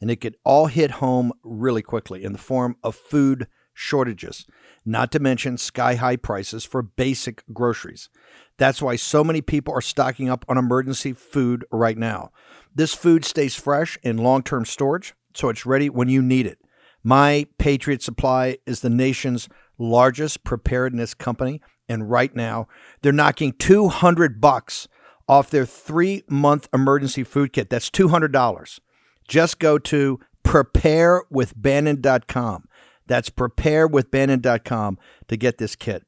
[0.00, 4.46] And it could all hit home really quickly in the form of food shortages,
[4.84, 8.08] not to mention sky high prices for basic groceries.
[8.56, 12.32] That's why so many people are stocking up on emergency food right now.
[12.74, 16.58] This food stays fresh in long term storage, so it's ready when you need it.
[17.04, 22.66] My Patriot Supply is the nation's largest preparedness company and right now
[23.02, 24.88] they're knocking 200 bucks
[25.28, 27.68] off their 3-month emergency food kit.
[27.68, 28.80] That's $200.
[29.28, 32.68] Just go to preparewithbannon.com.
[33.06, 36.04] That's preparewithbannon.com to get this kit.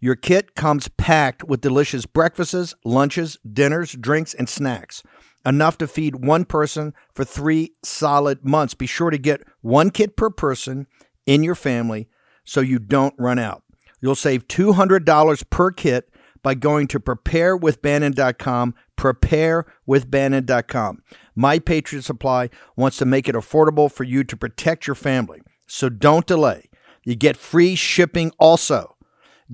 [0.00, 5.02] Your kit comes packed with delicious breakfasts, lunches, dinners, drinks, and snacks.
[5.44, 8.74] Enough to feed one person for three solid months.
[8.74, 10.86] Be sure to get one kit per person
[11.26, 12.08] in your family
[12.44, 13.62] so you don't run out.
[14.00, 16.08] You'll save $200 per kit
[16.42, 21.02] by going to preparewithbannon.com, preparewithbannon.com.
[21.34, 25.40] My Patriot Supply wants to make it affordable for you to protect your family.
[25.72, 26.68] So don't delay.
[27.02, 28.94] You get free shipping also.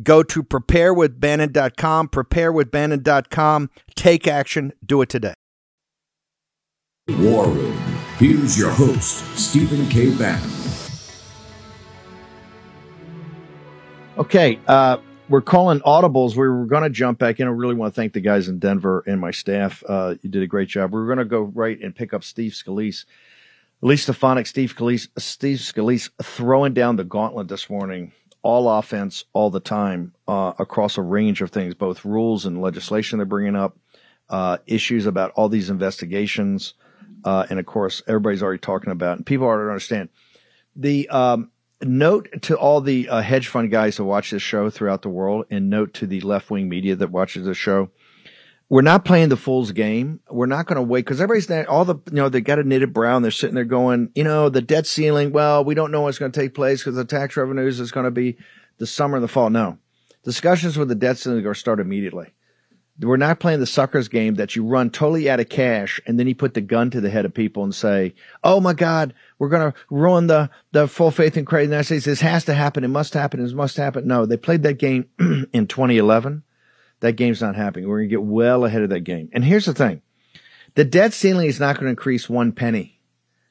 [0.02, 3.70] Go to preparewithbannon.com, preparewithbannon.com.
[3.94, 4.72] Take action.
[4.84, 5.34] Do it today.
[7.08, 7.78] War Room.
[8.16, 10.12] Here's your host, Stephen K.
[10.16, 10.50] Bannon.
[14.18, 14.96] Okay, uh,
[15.28, 16.32] we're calling audibles.
[16.32, 17.46] We were going to jump back in.
[17.46, 19.84] I really want to thank the guys in Denver and my staff.
[19.88, 20.92] Uh, you did a great job.
[20.92, 23.04] We are going to go right and pick up Steve Scalise.
[23.82, 28.12] Elise Stefanik, Steve Scalise, Steve Scalise throwing down the gauntlet this morning.
[28.42, 33.18] All offense, all the time, uh, across a range of things, both rules and legislation
[33.18, 33.76] they're bringing up,
[34.30, 36.74] uh, issues about all these investigations,
[37.24, 40.08] Uh, and of course, everybody's already talking about, and people already understand
[40.76, 41.50] the um,
[41.82, 45.44] note to all the uh, hedge fund guys that watch this show throughout the world,
[45.50, 47.90] and note to the left wing media that watches this show.
[48.70, 50.20] We're not playing the fool's game.
[50.30, 51.50] We're not going to wait because everybody's.
[51.68, 54.24] All the, you know, they got a knitted brow and they're sitting there going, you
[54.24, 55.32] know, the debt ceiling.
[55.32, 58.04] Well, we don't know what's going to take place because the tax revenues is going
[58.04, 58.36] to be
[58.76, 59.48] the summer and the fall.
[59.48, 59.78] No,
[60.22, 62.34] discussions with the debt ceiling are going to start immediately.
[63.00, 66.26] We're not playing the suckers game that you run totally out of cash and then
[66.26, 69.50] you put the gun to the head of people and say, Oh my God, we're
[69.50, 72.06] going to ruin the, the full faith and credit the United States.
[72.06, 72.82] This has to happen.
[72.82, 73.38] It must happen.
[73.38, 74.08] It must happen.
[74.08, 75.06] No, they played that game
[75.52, 76.42] in 2011.
[77.00, 77.88] That game's not happening.
[77.88, 79.30] We're going to get well ahead of that game.
[79.32, 80.02] And here's the thing.
[80.74, 83.00] The debt ceiling is not going to increase one penny.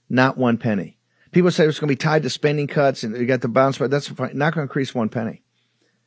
[0.09, 0.97] Not one penny.
[1.31, 3.77] People say it's going to be tied to spending cuts and you got the bounce,
[3.77, 5.43] but that's not going to increase one penny.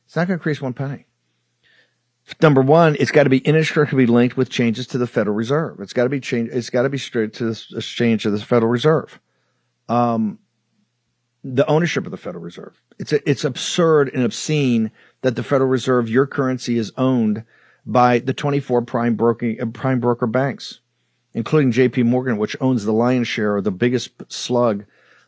[0.05, 1.05] It's not going to increase one penny.
[2.41, 5.79] Number one, it's got to be inextricably linked with changes to the Federal Reserve.
[5.79, 6.53] It's got to be changed.
[6.53, 9.19] It's got to be straight to the change of the Federal Reserve.
[9.89, 10.39] Um,
[11.43, 12.79] the ownership of the Federal Reserve.
[12.99, 17.43] It's a, it's absurd and obscene that the Federal Reserve, your currency, is owned
[17.85, 20.79] by the 24 prime broker prime broker banks,
[21.33, 22.03] including J.P.
[22.03, 24.85] Morgan, which owns the lion's share or the biggest slug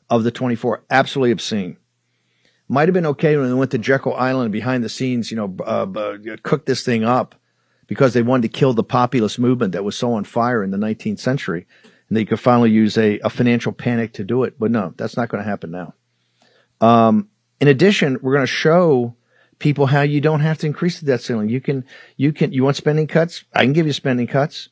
[0.10, 0.84] of the 24.
[0.89, 1.77] Absolutely obscene.
[2.67, 5.56] Might have been okay when they went to Jekyll Island behind the scenes, you know,
[5.60, 7.36] uh, uh, cooked this thing up
[7.88, 10.77] because they wanted to kill the populist movement that was so on fire in the
[10.77, 11.67] 19th century.
[12.08, 14.58] And they could finally use a, a financial panic to do it.
[14.58, 15.93] But no, that's not going to happen now.
[16.79, 17.29] Um,
[17.60, 19.15] in addition, we're going to show
[19.63, 21.47] people how you don't have to increase the debt ceiling.
[21.47, 21.86] You can,
[22.17, 23.45] you can, you want spending cuts?
[23.56, 24.67] I can give you spending cuts.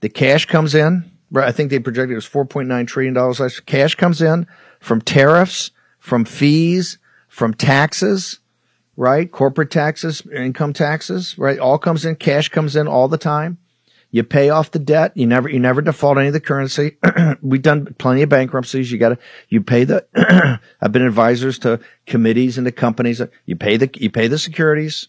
[0.00, 1.10] The cash comes in.
[1.30, 1.48] Right?
[1.48, 3.50] I think they projected it was $4.9 trillion.
[3.66, 4.46] Cash comes in
[4.80, 6.98] from tariffs, from fees,
[7.28, 8.38] from taxes,
[8.96, 9.30] right?
[9.30, 11.58] Corporate taxes, income taxes, right?
[11.58, 13.58] All comes in, cash comes in all the time.
[14.10, 15.12] You pay off the debt.
[15.16, 16.96] You never, you never default any of the currency.
[17.42, 18.90] We've done plenty of bankruptcies.
[18.90, 19.18] You gotta,
[19.48, 23.20] you pay the, I've been advisors to committees and to companies.
[23.44, 25.08] You pay the, you pay the securities.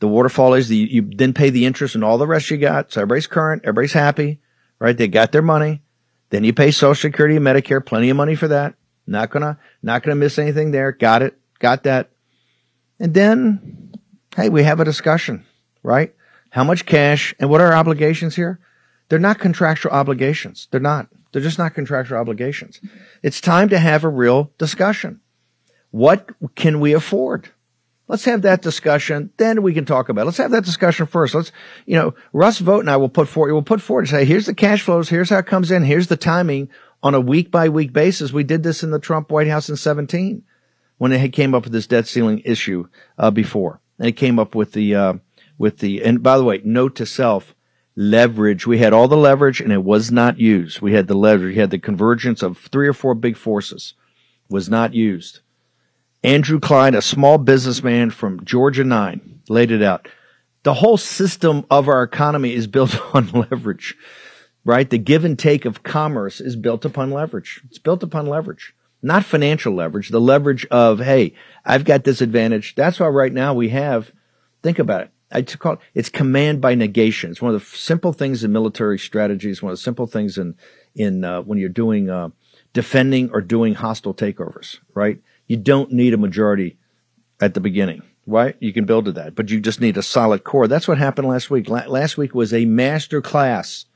[0.00, 2.92] The waterfall is the, you then pay the interest and all the rest you got.
[2.92, 3.62] So everybody's current.
[3.64, 4.40] Everybody's happy,
[4.78, 4.96] right?
[4.96, 5.82] They got their money.
[6.30, 8.74] Then you pay social security and Medicare, plenty of money for that.
[9.06, 10.92] Not gonna, not gonna miss anything there.
[10.92, 11.38] Got it.
[11.58, 12.10] Got that.
[12.98, 13.92] And then,
[14.34, 15.44] hey, we have a discussion,
[15.82, 16.14] right?
[16.54, 18.60] How much cash and what are our obligations here?
[19.08, 20.68] They're not contractual obligations.
[20.70, 21.08] They're not.
[21.32, 22.80] They're just not contractual obligations.
[23.24, 25.20] It's time to have a real discussion.
[25.90, 27.48] What can we afford?
[28.06, 29.32] Let's have that discussion.
[29.36, 30.24] Then we can talk about it.
[30.26, 31.34] Let's have that discussion first.
[31.34, 31.50] Let's,
[31.86, 34.54] you know, Russ Vought and I will put forward, we'll put forward say, here's the
[34.54, 35.08] cash flows.
[35.08, 35.82] Here's how it comes in.
[35.82, 36.68] Here's the timing
[37.02, 38.32] on a week by week basis.
[38.32, 40.44] We did this in the Trump White House in 17
[40.98, 42.86] when it came up with this debt ceiling issue
[43.18, 45.14] uh, before, and it came up with the uh,
[45.58, 47.54] with the and by the way, note to self,
[47.96, 48.66] leverage.
[48.66, 50.80] We had all the leverage, and it was not used.
[50.80, 51.54] We had the leverage.
[51.54, 53.94] We had the convergence of three or four big forces,
[54.48, 55.40] was not used.
[56.22, 60.08] Andrew Clyde, a small businessman from Georgia Nine, laid it out.
[60.62, 63.94] The whole system of our economy is built on leverage,
[64.64, 64.88] right?
[64.88, 67.60] The give and take of commerce is built upon leverage.
[67.68, 72.74] It's built upon leverage not financial leverage, the leverage of, hey, I've got this advantage.
[72.74, 74.10] That's why right now we have,
[74.62, 75.10] think about it.
[75.32, 77.30] I call it, it's command by negation.
[77.30, 80.54] It's one of the simple things in military strategies, one of the simple things in,
[80.94, 82.28] in, uh, when you're doing, uh,
[82.72, 85.20] defending or doing hostile takeovers, right?
[85.46, 86.76] You don't need a majority
[87.40, 88.56] at the beginning, right?
[88.60, 90.68] You can build to that, but you just need a solid core.
[90.68, 91.68] That's what happened last week.
[91.68, 93.86] La- last week was a master class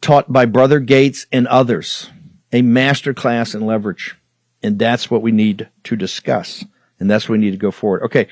[0.00, 2.10] taught by Brother Gaetz and others
[2.52, 4.16] a master class in leverage.
[4.62, 6.64] And that's what we need to discuss.
[6.98, 8.02] And that's what we need to go forward.
[8.04, 8.28] Okay.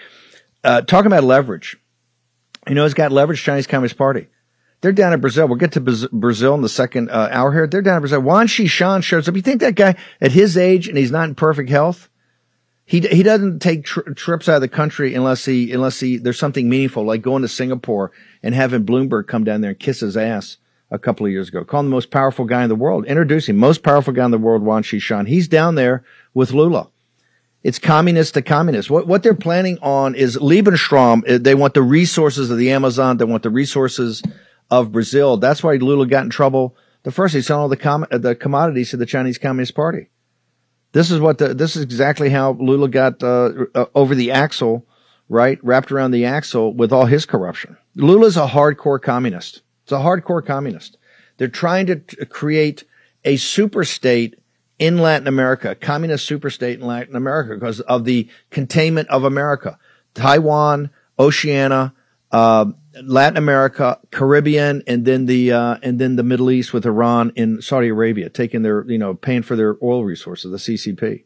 [0.64, 1.76] Uh, talking about leverage.
[2.68, 4.28] You know, it's got leverage Chinese Communist Party.
[4.80, 5.48] They're down in Brazil.
[5.48, 7.66] We'll get to Brazil in the second uh, hour here.
[7.66, 8.20] They're down in Brazil.
[8.20, 9.36] Wang Qishan shows up.
[9.36, 12.10] You think that guy at his age and he's not in perfect health?
[12.84, 16.38] He, he doesn't take tri- trips out of the country unless he, unless he, there's
[16.38, 20.16] something meaningful, like going to Singapore and having Bloomberg come down there and kiss his
[20.16, 20.58] ass
[20.90, 21.64] a couple of years ago.
[21.64, 23.06] Call him the most powerful guy in the world.
[23.06, 25.26] Introducing most powerful guy in the world, Wang Qishan.
[25.26, 26.90] He's down there with Lula.
[27.66, 28.90] It's communist to communist.
[28.90, 31.28] What, what they're planning on is Lebensraum.
[31.28, 33.16] Uh, they want the resources of the Amazon.
[33.16, 34.22] They want the resources
[34.70, 35.36] of Brazil.
[35.36, 36.76] That's why Lula got in trouble.
[37.02, 40.10] The first, he sold all the, com- the commodities to the Chinese Communist Party.
[40.92, 44.86] This is what the, this is exactly how Lula got, uh, uh, over the axle,
[45.28, 45.58] right?
[45.64, 47.76] Wrapped around the axle with all his corruption.
[47.96, 49.62] Lula's a hardcore communist.
[49.82, 50.98] It's a hardcore communist.
[51.38, 52.84] They're trying to t- create
[53.24, 54.38] a super state
[54.78, 59.78] in Latin America, communist super state in Latin America because of the containment of America.
[60.14, 61.92] Taiwan, Oceania,
[62.32, 62.66] uh,
[63.02, 67.62] Latin America, Caribbean, and then the uh, and then the Middle East with Iran and
[67.62, 71.24] Saudi Arabia taking their you know paying for their oil resources, the CCP.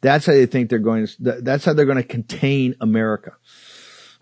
[0.00, 1.06] That's how they think they're going.
[1.06, 3.32] To, that's how they're going to contain America.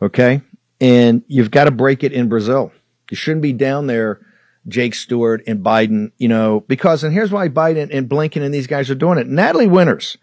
[0.01, 0.43] Okay,
[0.81, 2.73] and you've got to break it in Brazil.
[3.11, 4.21] You shouldn't be down there,
[4.69, 6.13] Jake Stewart and Biden.
[6.19, 9.27] You know because and here's why Biden and Blinken and these guys are doing it.
[9.27, 10.17] Natalie Winters,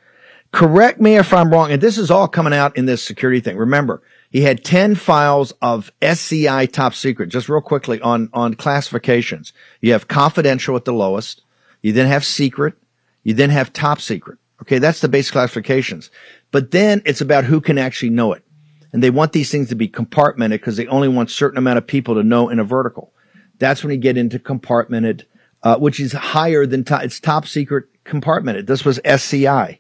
[0.52, 3.58] correct me if I'm wrong, and this is all coming out in this security thing.
[3.58, 7.30] Remember he had 10 files of SCI top secret.
[7.30, 9.54] Just real quickly on, on classifications.
[9.82, 11.42] You have confidential at the lowest.
[11.82, 12.76] You then have secret.
[13.24, 14.38] You then have top secret.
[14.62, 14.78] Okay.
[14.78, 16.12] That's the base classifications.
[16.52, 18.44] But then it's about who can actually know it.
[18.92, 21.88] And they want these things to be compartmented because they only want certain amount of
[21.88, 23.14] people to know in a vertical.
[23.60, 25.26] That's when you get into compartmented,
[25.62, 28.66] uh, which is higher than it's top secret compartmented.
[28.66, 29.80] This was SCI.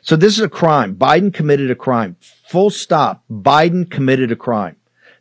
[0.00, 0.94] So this is a crime.
[0.94, 2.16] Biden committed a crime.
[2.48, 3.24] Full stop.
[3.30, 4.76] Biden committed a crime.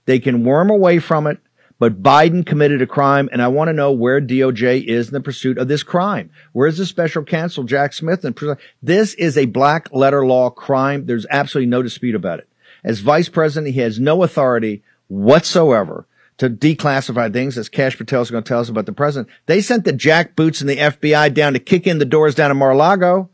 [0.06, 1.40] They can worm away from it,
[1.80, 3.28] but Biden committed a crime.
[3.32, 6.30] And I want to know where DOJ is in the pursuit of this crime.
[6.54, 8.24] Where's the special counsel, Jack Smith?
[8.24, 8.38] And
[8.84, 11.08] this is a black letter law crime.
[11.08, 12.50] There's absolutely no dispute about it.
[12.84, 16.06] As vice president, he has no authority whatsoever
[16.38, 19.30] to declassify things, as Kash Patel is going to tell us about the president.
[19.46, 22.58] They sent the jackboots and the FBI down to kick in the doors down in
[22.58, 23.30] Mar-a-Lago.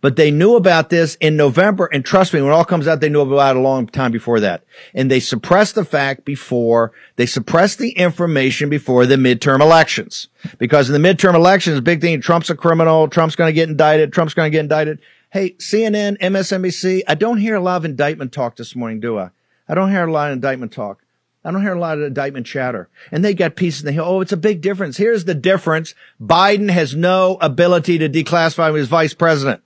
[0.00, 1.84] But they knew about this in November.
[1.92, 4.12] And trust me, when it all comes out, they knew about it a long time
[4.12, 4.64] before that.
[4.94, 10.28] And they suppressed the fact before, they suppressed the information before the midterm elections.
[10.56, 14.12] Because in the midterm elections, big thing, Trump's a criminal, Trump's going to get indicted,
[14.12, 15.00] Trump's going to get indicted.
[15.32, 19.30] Hey, CNN, MSNBC, I don't hear a lot of indictment talk this morning, do I?
[19.68, 21.04] I don't hear a lot of indictment talk.
[21.44, 22.88] I don't hear a lot of indictment chatter.
[23.10, 24.98] And they got and they oh, it's a big difference.
[24.98, 25.94] Here's the difference.
[26.20, 29.62] Biden has no ability to declassify his vice president.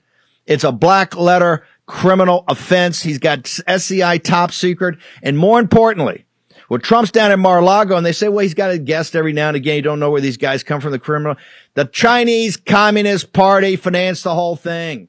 [0.46, 3.02] It's a black letter criminal offense.
[3.02, 4.98] He's got SCI top secret.
[5.22, 6.26] And more importantly,
[6.68, 9.48] well, Trump's down in Mar-a-Lago and they say, well, he's got a guest every now
[9.48, 9.76] and again.
[9.76, 11.36] You don't know where these guys come from, the criminal.
[11.74, 15.08] The Chinese Communist Party financed the whole thing.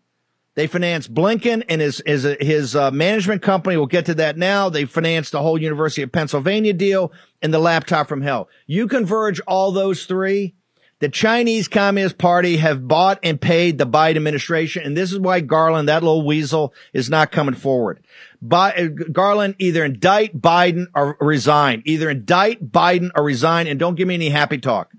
[0.55, 3.77] They financed Blinken and his his his uh, management company.
[3.77, 4.69] We'll get to that now.
[4.69, 8.49] They financed the whole University of Pennsylvania deal and the laptop from hell.
[8.65, 10.55] You converge all those three,
[10.99, 14.83] the Chinese Communist Party have bought and paid the Biden administration.
[14.83, 18.03] And this is why Garland, that little weasel, is not coming forward.
[18.41, 21.83] By, Garland, either indict Biden or resign.
[21.85, 24.93] Either indict Biden or resign and don't give me any happy talk.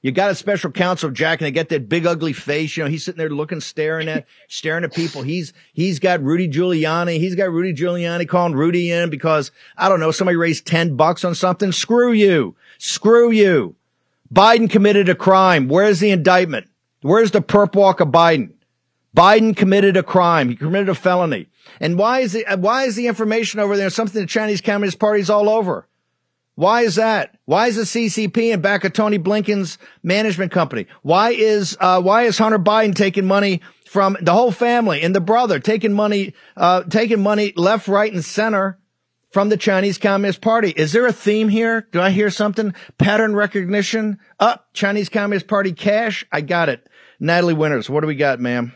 [0.00, 2.76] You got a special counsel, Jack, and they get that big ugly face.
[2.76, 5.22] You know, he's sitting there looking, staring at, staring at people.
[5.22, 7.18] He's, he's got Rudy Giuliani.
[7.18, 11.24] He's got Rudy Giuliani calling Rudy in because, I don't know, somebody raised 10 bucks
[11.24, 11.72] on something.
[11.72, 12.54] Screw you.
[12.78, 13.74] Screw you.
[14.32, 15.68] Biden committed a crime.
[15.68, 16.68] Where's the indictment?
[17.02, 18.52] Where's the perp walk of Biden?
[19.16, 20.48] Biden committed a crime.
[20.48, 21.48] He committed a felony.
[21.80, 25.20] And why is it, why is the information over there something the Chinese Communist Party
[25.20, 25.88] is all over?
[26.58, 27.36] Why is that?
[27.44, 30.88] Why is the CCP in back of Tony Blinken's management company?
[31.02, 35.20] Why is, uh, why is Hunter Biden taking money from the whole family and the
[35.20, 38.76] brother taking money, uh, taking money left, right, and center
[39.30, 40.70] from the Chinese Communist Party.
[40.70, 41.86] Is there a theme here?
[41.92, 42.74] Do I hear something?
[42.98, 44.18] Pattern recognition?
[44.40, 46.26] Up, oh, Chinese Communist Party cash?
[46.32, 46.88] I got it.
[47.20, 48.72] Natalie Winters, what do we got, ma'am?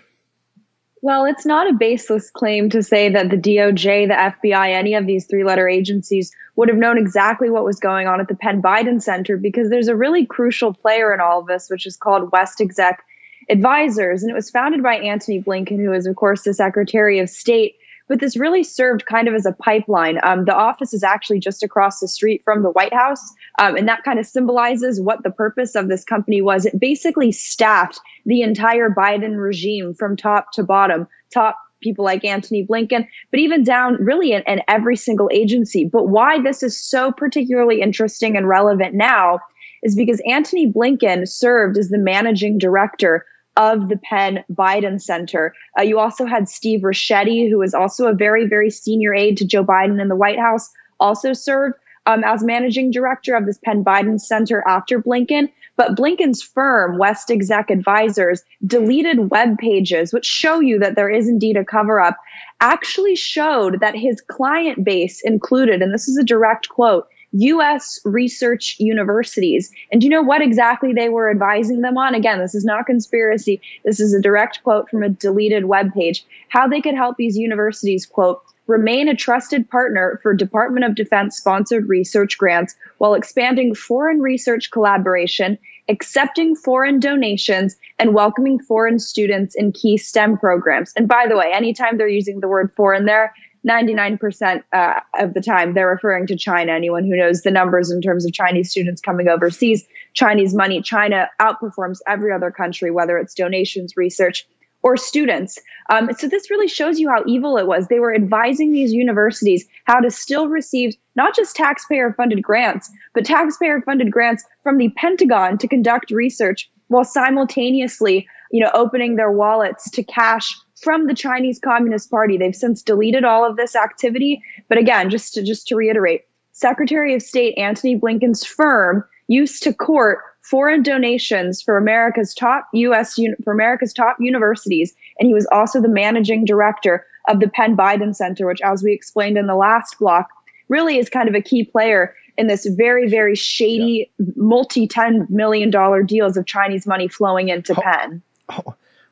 [1.04, 5.04] Well, it's not a baseless claim to say that the DOJ, the FBI, any of
[5.04, 8.62] these three letter agencies would have known exactly what was going on at the Penn
[8.62, 12.30] Biden Center because there's a really crucial player in all of this, which is called
[12.30, 13.02] West Exec
[13.50, 14.22] Advisors.
[14.22, 17.74] And it was founded by Antony Blinken, who is, of course, the Secretary of State
[18.12, 20.18] but this really served kind of as a pipeline.
[20.22, 23.22] Um, the office is actually just across the street from the White House,
[23.58, 26.66] um, and that kind of symbolizes what the purpose of this company was.
[26.66, 32.66] It basically staffed the entire Biden regime from top to bottom, top people like Antony
[32.66, 35.88] Blinken, but even down really in, in every single agency.
[35.90, 39.38] But why this is so particularly interesting and relevant now
[39.82, 43.24] is because Antony Blinken served as the managing director
[43.56, 45.54] of the Penn Biden Center.
[45.78, 49.46] Uh, you also had Steve Ricchetti, who was also a very, very senior aide to
[49.46, 51.74] Joe Biden in the White House, also served
[52.06, 55.50] um, as managing director of this Penn Biden Center after Blinken.
[55.76, 61.28] But Blinken's firm, West Exec Advisors, deleted web pages which show you that there is
[61.28, 62.18] indeed a cover up,
[62.60, 68.76] actually showed that his client base included, and this is a direct quote, US research
[68.78, 69.72] universities.
[69.90, 72.14] And do you know what exactly they were advising them on?
[72.14, 73.60] Again, this is not conspiracy.
[73.84, 76.24] This is a direct quote from a deleted web page.
[76.48, 81.36] How they could help these universities, quote, remain a trusted partner for Department of Defense
[81.36, 85.58] sponsored research grants while expanding foreign research collaboration,
[85.88, 90.92] accepting foreign donations, and welcoming foreign students in key STEM programs.
[90.96, 93.34] And by the way, anytime they're using the word foreign there,
[93.68, 96.72] 99% uh, of the time they're referring to China.
[96.72, 99.84] Anyone who knows the numbers in terms of Chinese students coming overseas,
[100.14, 104.46] Chinese money, China outperforms every other country, whether it's donations, research,
[104.82, 105.58] or students.
[105.90, 107.86] Um, so this really shows you how evil it was.
[107.86, 113.24] They were advising these universities how to still receive not just taxpayer funded grants, but
[113.24, 119.30] taxpayer funded grants from the Pentagon to conduct research while simultaneously, you know, opening their
[119.30, 122.36] wallets to cash from the Chinese Communist Party.
[122.36, 126.22] They've since deleted all of this activity, but again, just to just to reiterate,
[126.52, 133.18] Secretary of State Antony Blinken's firm used to court foreign donations for America's top US
[133.44, 138.14] for America's top universities and he was also the managing director of the Penn Biden
[138.14, 140.28] Center which as we explained in the last block
[140.68, 144.26] really is kind of a key player in this very very shady yeah.
[144.34, 148.20] multi 10 million dollar deals of Chinese money flowing into Penn.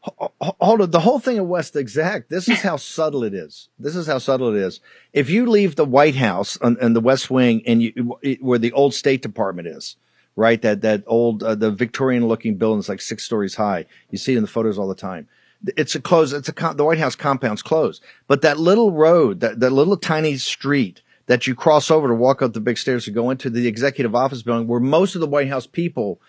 [0.03, 0.91] Hold on.
[0.91, 3.69] The whole thing of West Exec, this is how subtle it is.
[3.79, 4.81] This is how subtle it is.
[5.13, 8.73] If you leave the White House and, and the West Wing and you, where the
[8.73, 9.97] old State Department is,
[10.37, 10.61] right?
[10.63, 13.87] That, that old, uh, the Victorian looking building is like six stories high.
[14.11, 15.29] You see it in the photos all the time.
[15.77, 19.61] It's a closed, it's a, the White House compound's closed, but that little road, that,
[19.61, 23.11] that little tiny street that you cross over to walk up the big stairs to
[23.11, 26.21] go into the executive office building where most of the White House people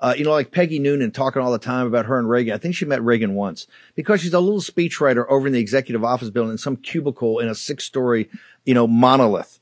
[0.00, 2.54] uh, you know, like Peggy Noonan talking all the time about her and Reagan.
[2.54, 6.02] I think she met Reagan once because she's a little speechwriter over in the executive
[6.02, 8.30] office building in some cubicle in a six story,
[8.64, 9.60] you know, monolith.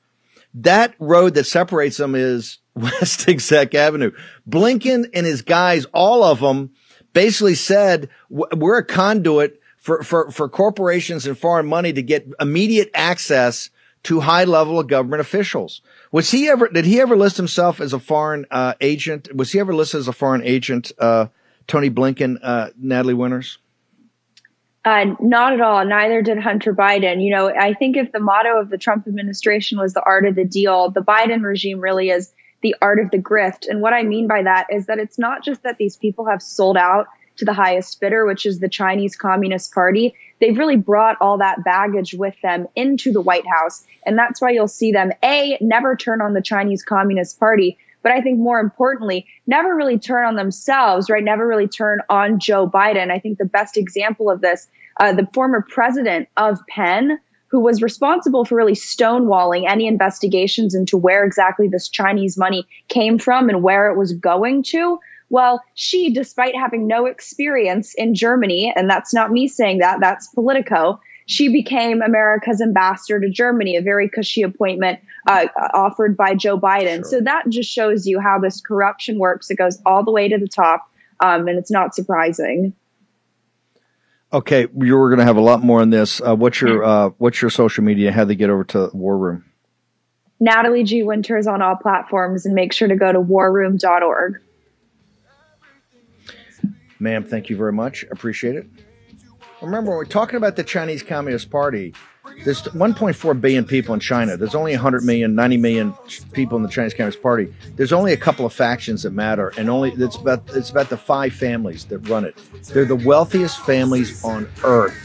[0.54, 4.12] That road that separates them is West Exec Avenue.
[4.48, 6.70] Blinken and his guys, all of them
[7.12, 12.90] basically said, we're a conduit for, for, for corporations and foreign money to get immediate
[12.94, 13.70] access
[14.04, 15.82] to high level government officials.
[16.12, 19.34] Was he ever, did he ever list himself as a foreign, uh, agent?
[19.34, 21.26] Was he ever listed as a foreign agent, uh,
[21.66, 23.58] Tony Blinken, uh, Natalie Winters?
[24.84, 25.84] Uh, not at all.
[25.84, 27.22] Neither did Hunter Biden.
[27.22, 30.34] You know, I think if the motto of the Trump administration was the art of
[30.34, 32.32] the deal, the Biden regime really is
[32.62, 33.68] the art of the grift.
[33.68, 36.40] And what I mean by that is that it's not just that these people have
[36.40, 40.14] sold out to the highest bidder, which is the Chinese Communist Party.
[40.40, 43.84] They've really brought all that baggage with them into the White House.
[44.04, 47.78] And that's why you'll see them, A, never turn on the Chinese Communist Party.
[48.02, 51.22] But I think more importantly, never really turn on themselves, right?
[51.22, 53.10] Never really turn on Joe Biden.
[53.10, 54.68] I think the best example of this,
[55.00, 57.18] uh, the former president of Penn,
[57.48, 63.18] who was responsible for really stonewalling any investigations into where exactly this Chinese money came
[63.18, 64.98] from and where it was going to.
[65.30, 70.28] Well, she, despite having no experience in Germany, and that's not me saying that, that's
[70.28, 76.58] Politico, she became America's ambassador to Germany, a very cushy appointment uh, offered by Joe
[76.58, 77.00] Biden.
[77.00, 77.04] Sure.
[77.04, 79.50] So that just shows you how this corruption works.
[79.50, 82.72] It goes all the way to the top, um, and it's not surprising.
[84.32, 86.22] Okay, you're going to have a lot more on this.
[86.22, 88.10] Uh, what's your uh, what's your social media?
[88.10, 89.44] How do they get over to War Room?
[90.40, 91.02] Natalie G.
[91.02, 94.40] Winters on all platforms, and make sure to go to warroom.org.
[97.00, 98.04] Ma'am, thank you very much.
[98.10, 98.66] Appreciate it.
[99.62, 101.92] Remember, when we're talking about the Chinese Communist Party,
[102.44, 104.36] there's 1.4 billion people in China.
[104.36, 105.94] There's only 100 million, 90 million
[106.32, 107.52] people in the Chinese Communist Party.
[107.74, 110.96] There's only a couple of factions that matter, and only it's about it's about the
[110.96, 112.36] five families that run it.
[112.72, 114.96] They're the wealthiest families on earth.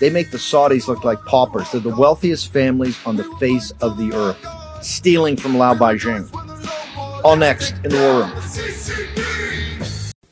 [0.00, 1.70] They make the Saudis look like paupers.
[1.72, 6.30] They're the wealthiest families on the face of the earth, stealing from Lao Baixing.
[7.24, 9.17] All next in the war room.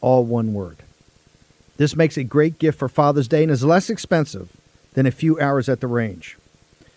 [0.00, 0.78] all one word.
[1.76, 4.50] This makes a great gift for Father's Day and is less expensive
[4.94, 6.36] than a few hours at the range.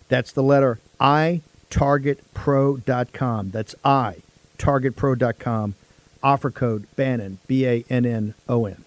[0.08, 1.40] That's the letter I,
[1.70, 3.50] targetpro.com.
[3.50, 4.16] That's I,
[4.58, 5.74] targetpro.com.
[6.22, 8.84] Offer code Bannon, B A N N O N.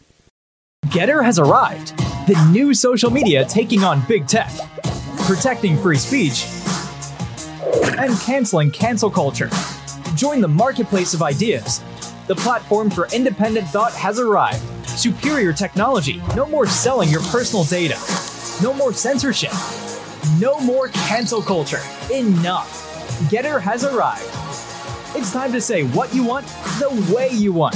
[0.87, 1.97] Gettr has arrived,
[2.27, 4.51] the new social media taking on big tech.
[5.27, 6.47] protecting free speech,
[7.97, 9.49] and canceling cancel culture.
[10.15, 11.81] Join the marketplace of ideas.
[12.27, 14.61] The platform for independent thought has arrived.
[14.89, 16.21] Superior technology.
[16.35, 17.97] No more selling your personal data.
[18.61, 19.53] No more censorship.
[20.37, 21.79] No more cancel culture.
[22.11, 22.67] Enough.
[23.31, 24.27] Gettr has arrived.
[25.15, 26.45] It's time to say what you want
[26.79, 27.75] the way you want.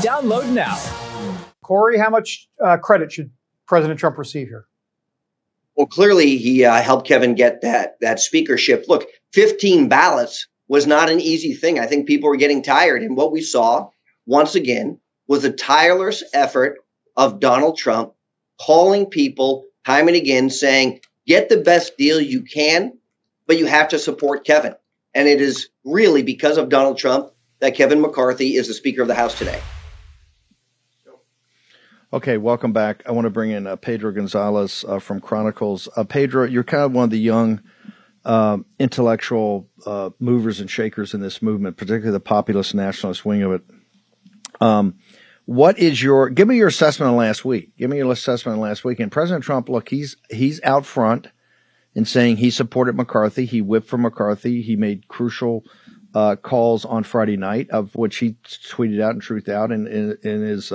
[0.00, 0.78] Download now.
[1.62, 3.30] Corey, how much uh, credit should
[3.66, 4.64] President Trump receive here?
[5.76, 8.86] Well, clearly he uh, helped Kevin get that that speakership.
[8.88, 11.80] Look, 15 ballots was not an easy thing.
[11.80, 13.90] I think people were getting tired, and what we saw
[14.24, 16.78] once again was a tireless effort
[17.16, 18.12] of Donald Trump
[18.56, 22.96] calling people time and again saying, "Get the best deal you can,
[23.48, 24.76] but you have to support Kevin."
[25.12, 29.08] And it is really because of Donald Trump that Kevin McCarthy is the Speaker of
[29.08, 29.60] the House today.
[32.12, 33.02] Okay, welcome back.
[33.06, 35.88] I want to bring in uh, Pedro Gonzalez uh, from Chronicles.
[35.96, 37.60] Uh, Pedro, you're kind of one of the young
[38.24, 43.52] uh, intellectual uh, movers and shakers in this movement, particularly the populist nationalist wing of
[43.52, 43.62] it.
[44.60, 44.96] Um,
[45.46, 46.28] what is your?
[46.28, 47.76] Give me your assessment on last week.
[47.76, 49.00] Give me your assessment on last week.
[49.00, 51.28] And President Trump, look, he's he's out front
[51.94, 53.46] in saying he supported McCarthy.
[53.46, 54.62] He whipped for McCarthy.
[54.62, 55.64] He made crucial
[56.14, 60.18] uh, calls on Friday night, of which he tweeted out and truthed out, and in,
[60.22, 60.72] in, his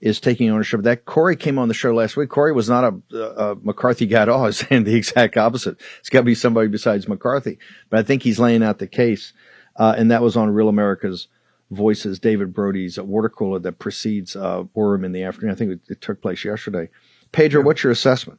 [0.00, 1.04] is taking ownership of that.
[1.04, 2.28] Corey came on the show last week.
[2.28, 4.44] Corey was not a, a McCarthy guy at all.
[4.46, 5.78] He's saying the exact opposite.
[6.00, 7.58] It's got to be somebody besides McCarthy.
[7.88, 9.32] But I think he's laying out the case.
[9.76, 11.28] Uh, and that was on Real America's
[11.70, 15.50] Voices, David Brody's water cooler that precedes uh, War Room in the afternoon.
[15.50, 16.88] I think it, it took place yesterday.
[17.32, 17.66] Pedro, yeah.
[17.66, 18.38] what's your assessment?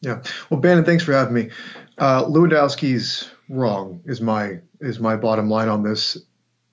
[0.00, 0.22] Yeah.
[0.50, 1.50] Well, Bannon, thanks for having me.
[1.98, 6.18] Uh, Lewandowski's wrong is my is my bottom line on this.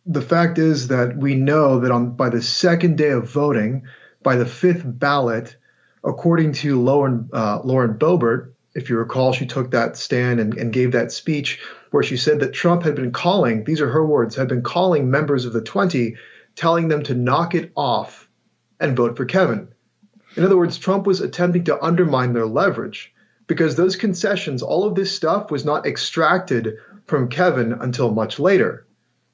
[0.06, 3.84] The fact is that we know that on by the second day of voting,
[4.24, 5.56] by the fifth ballot,
[6.04, 10.72] according to Lauren, uh, Lauren Boebert, if you recall, she took that stand and, and
[10.72, 11.60] gave that speech
[11.92, 15.12] where she said that Trump had been calling, these are her words, had been calling
[15.12, 16.16] members of the 20,
[16.56, 18.30] telling them to knock it off
[18.80, 19.68] and vote for Kevin.
[20.38, 23.14] In other words, Trump was attempting to undermine their leverage
[23.48, 28.86] because those concessions, all of this stuff was not extracted from Kevin until much later.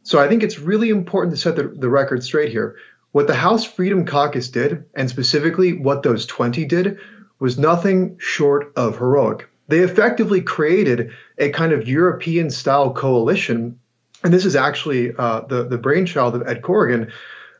[0.02, 2.78] So I think it's really important to set the, the record straight here.
[3.18, 7.00] What the House Freedom Caucus did, and specifically what those 20 did,
[7.40, 9.50] was nothing short of heroic.
[9.70, 11.10] They effectively created
[11.40, 13.80] a kind of European style coalition.
[14.24, 17.12] And this is actually uh, the, the brainchild of Ed Corrigan.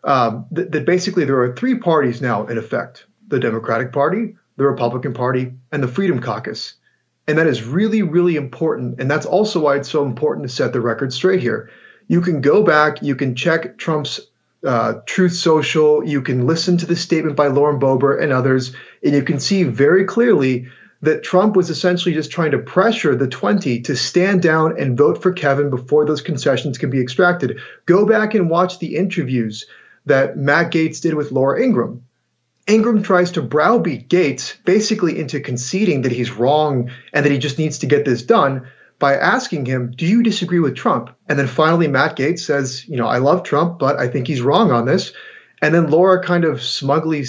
[0.04, 4.64] Um, that, that basically there are three parties now in effect the Democratic Party, the
[4.64, 6.76] Republican Party, and the Freedom Caucus.
[7.28, 9.02] And that is really, really important.
[9.02, 11.72] And that's also why it's so important to set the record straight here.
[12.08, 14.22] You can go back, you can check Trump's
[14.68, 16.04] uh, Truth Social.
[16.04, 19.64] You can listen to the statement by Lauren Boebert and others, and you can see
[19.64, 20.68] very clearly
[21.02, 25.22] that Trump was essentially just trying to pressure the 20 to stand down and vote
[25.22, 27.60] for Kevin before those concessions can be extracted.
[27.86, 29.68] Go back and watch the interviews
[30.06, 32.04] that Matt Gaetz did with Laura Ingraham.
[32.68, 37.58] Ingraham tries to browbeat Gaetz basically into conceding that he's wrong and that he just
[37.58, 38.68] needs to get this done
[39.00, 41.12] by asking him, Do you disagree with Trump?
[41.28, 44.42] And then finally, Matt Gaetz says, You know, I love Trump, but I think he's
[44.42, 45.14] wrong on this.
[45.62, 47.26] And then Laura kind of smugly,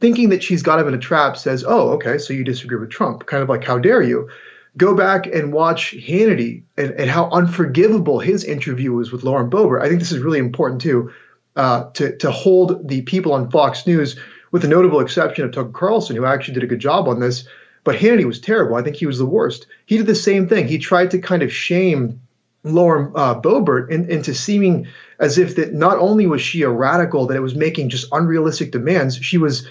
[0.00, 2.90] thinking that she's got him in a trap, says, Oh, okay, so you disagree with
[2.90, 3.26] Trump.
[3.26, 4.28] Kind of like, How dare you?
[4.76, 9.82] Go back and watch Hannity and, and how unforgivable his interview was with Lauren Boebert.
[9.82, 11.10] I think this is really important too,
[11.56, 14.16] uh, to, to hold the people on Fox News,
[14.52, 17.46] with the notable exception of Tucker Carlson, who actually did a good job on this,
[17.88, 18.76] but Hannity was terrible.
[18.76, 19.66] I think he was the worst.
[19.86, 20.68] He did the same thing.
[20.68, 22.20] He tried to kind of shame
[22.62, 27.28] Lauren uh, Boebert in, into seeming as if that not only was she a radical,
[27.28, 29.66] that it was making just unrealistic demands, she was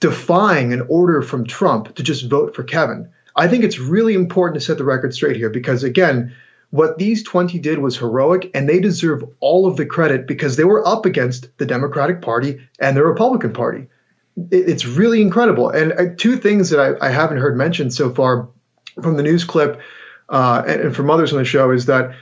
[0.00, 3.08] defying an order from Trump to just vote for Kevin.
[3.34, 6.34] I think it's really important to set the record straight here because, again,
[6.68, 10.64] what these 20 did was heroic and they deserve all of the credit because they
[10.64, 13.86] were up against the Democratic Party and the Republican Party
[14.50, 15.70] it's really incredible.
[15.70, 18.48] And uh, two things that I, I, haven't heard mentioned so far
[19.02, 19.80] from the news clip
[20.28, 22.14] uh, and, and, from others on the show is that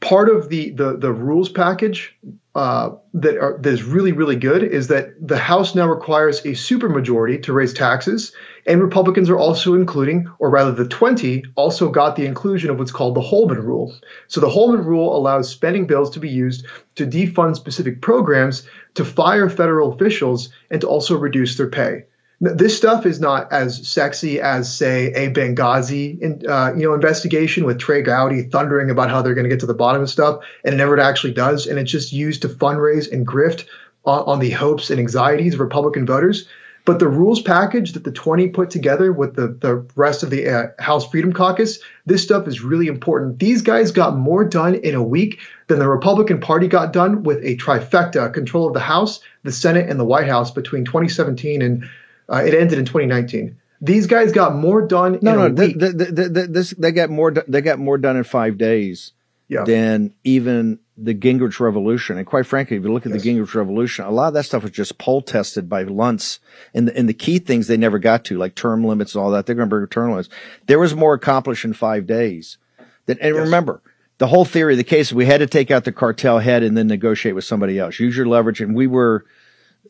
[0.00, 2.16] part of the the, the rules package
[2.54, 6.48] uh, that, are, that is really really good is that the House now requires a
[6.48, 8.32] supermajority to raise taxes,
[8.66, 12.90] and Republicans are also including, or rather, the 20 also got the inclusion of what's
[12.90, 13.94] called the Holman Rule.
[14.26, 19.04] So the Holman Rule allows spending bills to be used to defund specific programs, to
[19.04, 22.04] fire federal officials, and to also reduce their pay
[22.40, 27.64] this stuff is not as sexy as, say, a Benghazi in, uh, you know investigation
[27.64, 30.42] with Trey Gowdy thundering about how they're going to get to the bottom of stuff,
[30.64, 33.66] and it never actually does, and it's just used to fundraise and grift
[34.06, 36.48] on, on the hopes and anxieties of Republican voters.
[36.86, 40.48] But the rules package that the 20 put together with the, the rest of the
[40.48, 43.38] uh, House Freedom Caucus, this stuff is really important.
[43.38, 47.44] These guys got more done in a week than the Republican Party got done with
[47.44, 51.84] a trifecta control of the House, the Senate, and the White House between 2017 and
[52.30, 53.58] uh, it ended in 2019.
[53.80, 55.18] These guys got more done.
[55.22, 57.30] No, no, the, the, the, this they got more.
[57.30, 59.12] They got more done in five days
[59.48, 59.64] yeah.
[59.64, 62.18] than even the Gingrich Revolution.
[62.18, 63.22] And quite frankly, if you look at yes.
[63.22, 66.38] the Gingrich Revolution, a lot of that stuff was just poll tested by Luntz.
[66.72, 69.30] And the, and the key things they never got to, like term limits and all
[69.32, 70.28] that, they're going to bring term limits.
[70.66, 72.58] There was more accomplished in five days.
[73.06, 73.44] Than, and yes.
[73.44, 73.82] remember,
[74.18, 76.76] the whole theory of the case, we had to take out the cartel head and
[76.76, 77.98] then negotiate with somebody else.
[77.98, 78.60] Use your leverage.
[78.60, 79.24] And we were,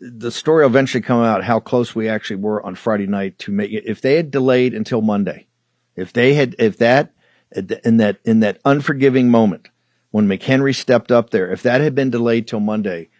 [0.00, 3.52] the story will eventually come out how close we actually were on Friday night to
[3.52, 3.84] make it.
[3.86, 5.46] If they had delayed until Monday,
[5.94, 7.12] if they had, if that,
[7.84, 9.68] in that, in that unforgiving moment,
[10.10, 13.10] when McHenry stepped up there, if that had been delayed till Monday,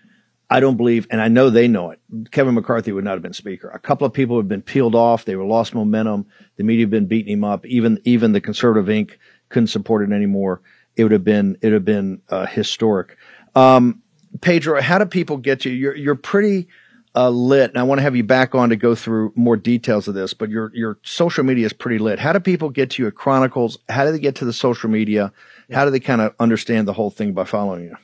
[0.49, 2.01] I don't believe, and I know they know it,
[2.33, 3.68] Kevin McCarthy would not have been speaker.
[3.68, 5.24] A couple of people have been peeled off.
[5.24, 6.26] They were lost momentum.
[6.57, 7.64] The media have been beating him up.
[7.66, 9.12] Even, even the conservative Inc.
[9.49, 10.62] couldn't support it anymore.
[10.97, 13.16] It would have been, it would have been, uh, historic.
[13.55, 14.03] Um,
[14.41, 15.76] Pedro, how do people get to you?
[15.76, 16.68] You're, you're pretty,
[17.14, 20.07] uh, lit, and I want to have you back on to go through more details
[20.09, 20.32] of this.
[20.32, 22.18] But your your social media is pretty lit.
[22.18, 23.78] How do people get to you at Chronicles?
[23.88, 25.32] How do they get to the social media?
[25.72, 27.97] How do they kind of understand the whole thing by following you?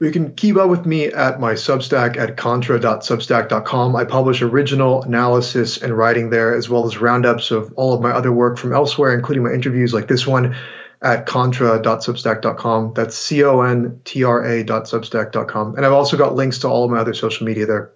[0.00, 3.94] You can keep up with me at my Substack at contra.substack.com.
[3.94, 8.10] I publish original analysis and writing there, as well as roundups of all of my
[8.10, 10.56] other work from elsewhere, including my interviews like this one
[11.04, 12.94] at contra.substack.com.
[12.94, 15.76] That's C O N T R A.substack.com.
[15.76, 17.92] And I've also got links to all of my other social media there.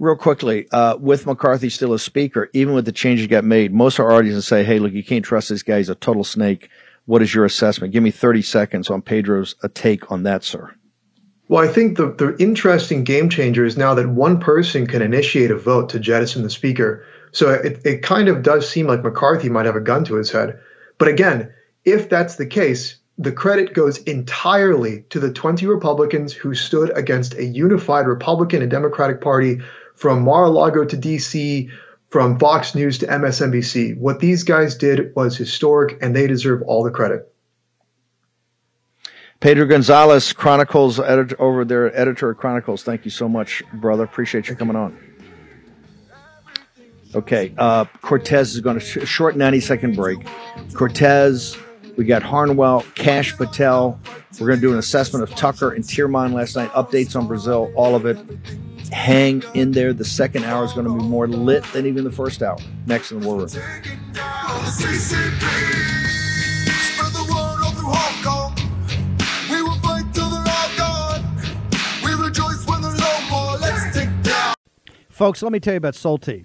[0.00, 3.72] Real quickly, uh, with McCarthy still a speaker, even with the changes that got made,
[3.72, 5.78] most of our audience say, hey, look, you can't trust this guy.
[5.78, 6.68] He's a total snake.
[7.06, 7.92] What is your assessment?
[7.92, 10.74] Give me 30 seconds on Pedro's a take on that, sir.
[11.48, 15.50] Well, I think the, the interesting game changer is now that one person can initiate
[15.50, 17.04] a vote to jettison the speaker.
[17.32, 20.30] So it, it kind of does seem like McCarthy might have a gun to his
[20.30, 20.60] head.
[20.98, 21.52] But again,
[21.84, 27.34] if that's the case, the credit goes entirely to the 20 Republicans who stood against
[27.34, 29.58] a unified Republican and Democratic Party
[29.94, 31.70] from Mar-a-Lago to DC,
[32.10, 33.98] from Fox News to MSNBC.
[33.98, 37.32] What these guys did was historic, and they deserve all the credit.
[39.40, 42.82] Pedro Gonzalez, Chronicles editor over there, editor of Chronicles.
[42.82, 44.04] Thank you so much, brother.
[44.04, 45.07] Appreciate you coming on.
[47.18, 50.18] Okay, uh, Cortez is going to sh- short ninety second break.
[50.72, 51.58] Cortez,
[51.96, 53.98] we got Harnwell, Kash Patel.
[54.38, 56.70] We're going to do an assessment of Tucker and Tyrmand last night.
[56.70, 58.16] Updates on Brazil, all of it
[58.92, 59.92] hang in there.
[59.92, 62.56] The second hour is going to be more lit than even the first hour.
[62.86, 63.48] Next in the war room.
[75.10, 76.44] Folks, let me tell you about Solti.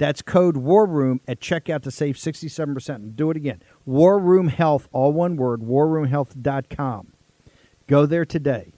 [0.00, 2.94] That's code WARROOM at checkout to save 67%.
[2.94, 3.62] And Do it again.
[3.84, 7.12] War Room Health, all one word, warroomhealth.com.
[7.86, 8.72] Go there today.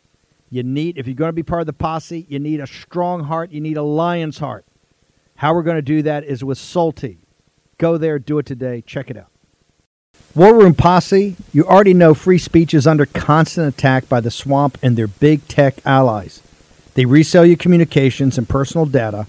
[0.51, 3.23] You need, if you're going to be part of the posse, you need a strong
[3.23, 3.53] heart.
[3.53, 4.67] You need a lion's heart.
[5.37, 7.21] How we're going to do that is with Salty.
[7.79, 8.83] Go there, do it today.
[8.85, 9.31] Check it out.
[10.35, 14.77] War Room Posse, you already know free speech is under constant attack by the swamp
[14.83, 16.43] and their big tech allies.
[16.95, 19.29] They resell your communications and personal data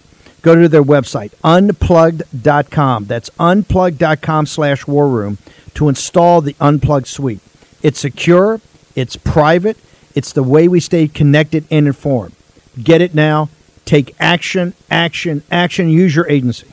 [0.41, 3.05] Go to their website, unplugged.com.
[3.05, 5.37] That's unplugged.com slash war room
[5.75, 7.39] to install the Unplugged suite.
[7.81, 8.61] It's secure,
[8.95, 9.77] it's private,
[10.15, 12.33] it's the way we stay connected and informed.
[12.81, 13.49] Get it now.
[13.85, 15.89] Take action, action, action.
[15.89, 16.67] Use your agency.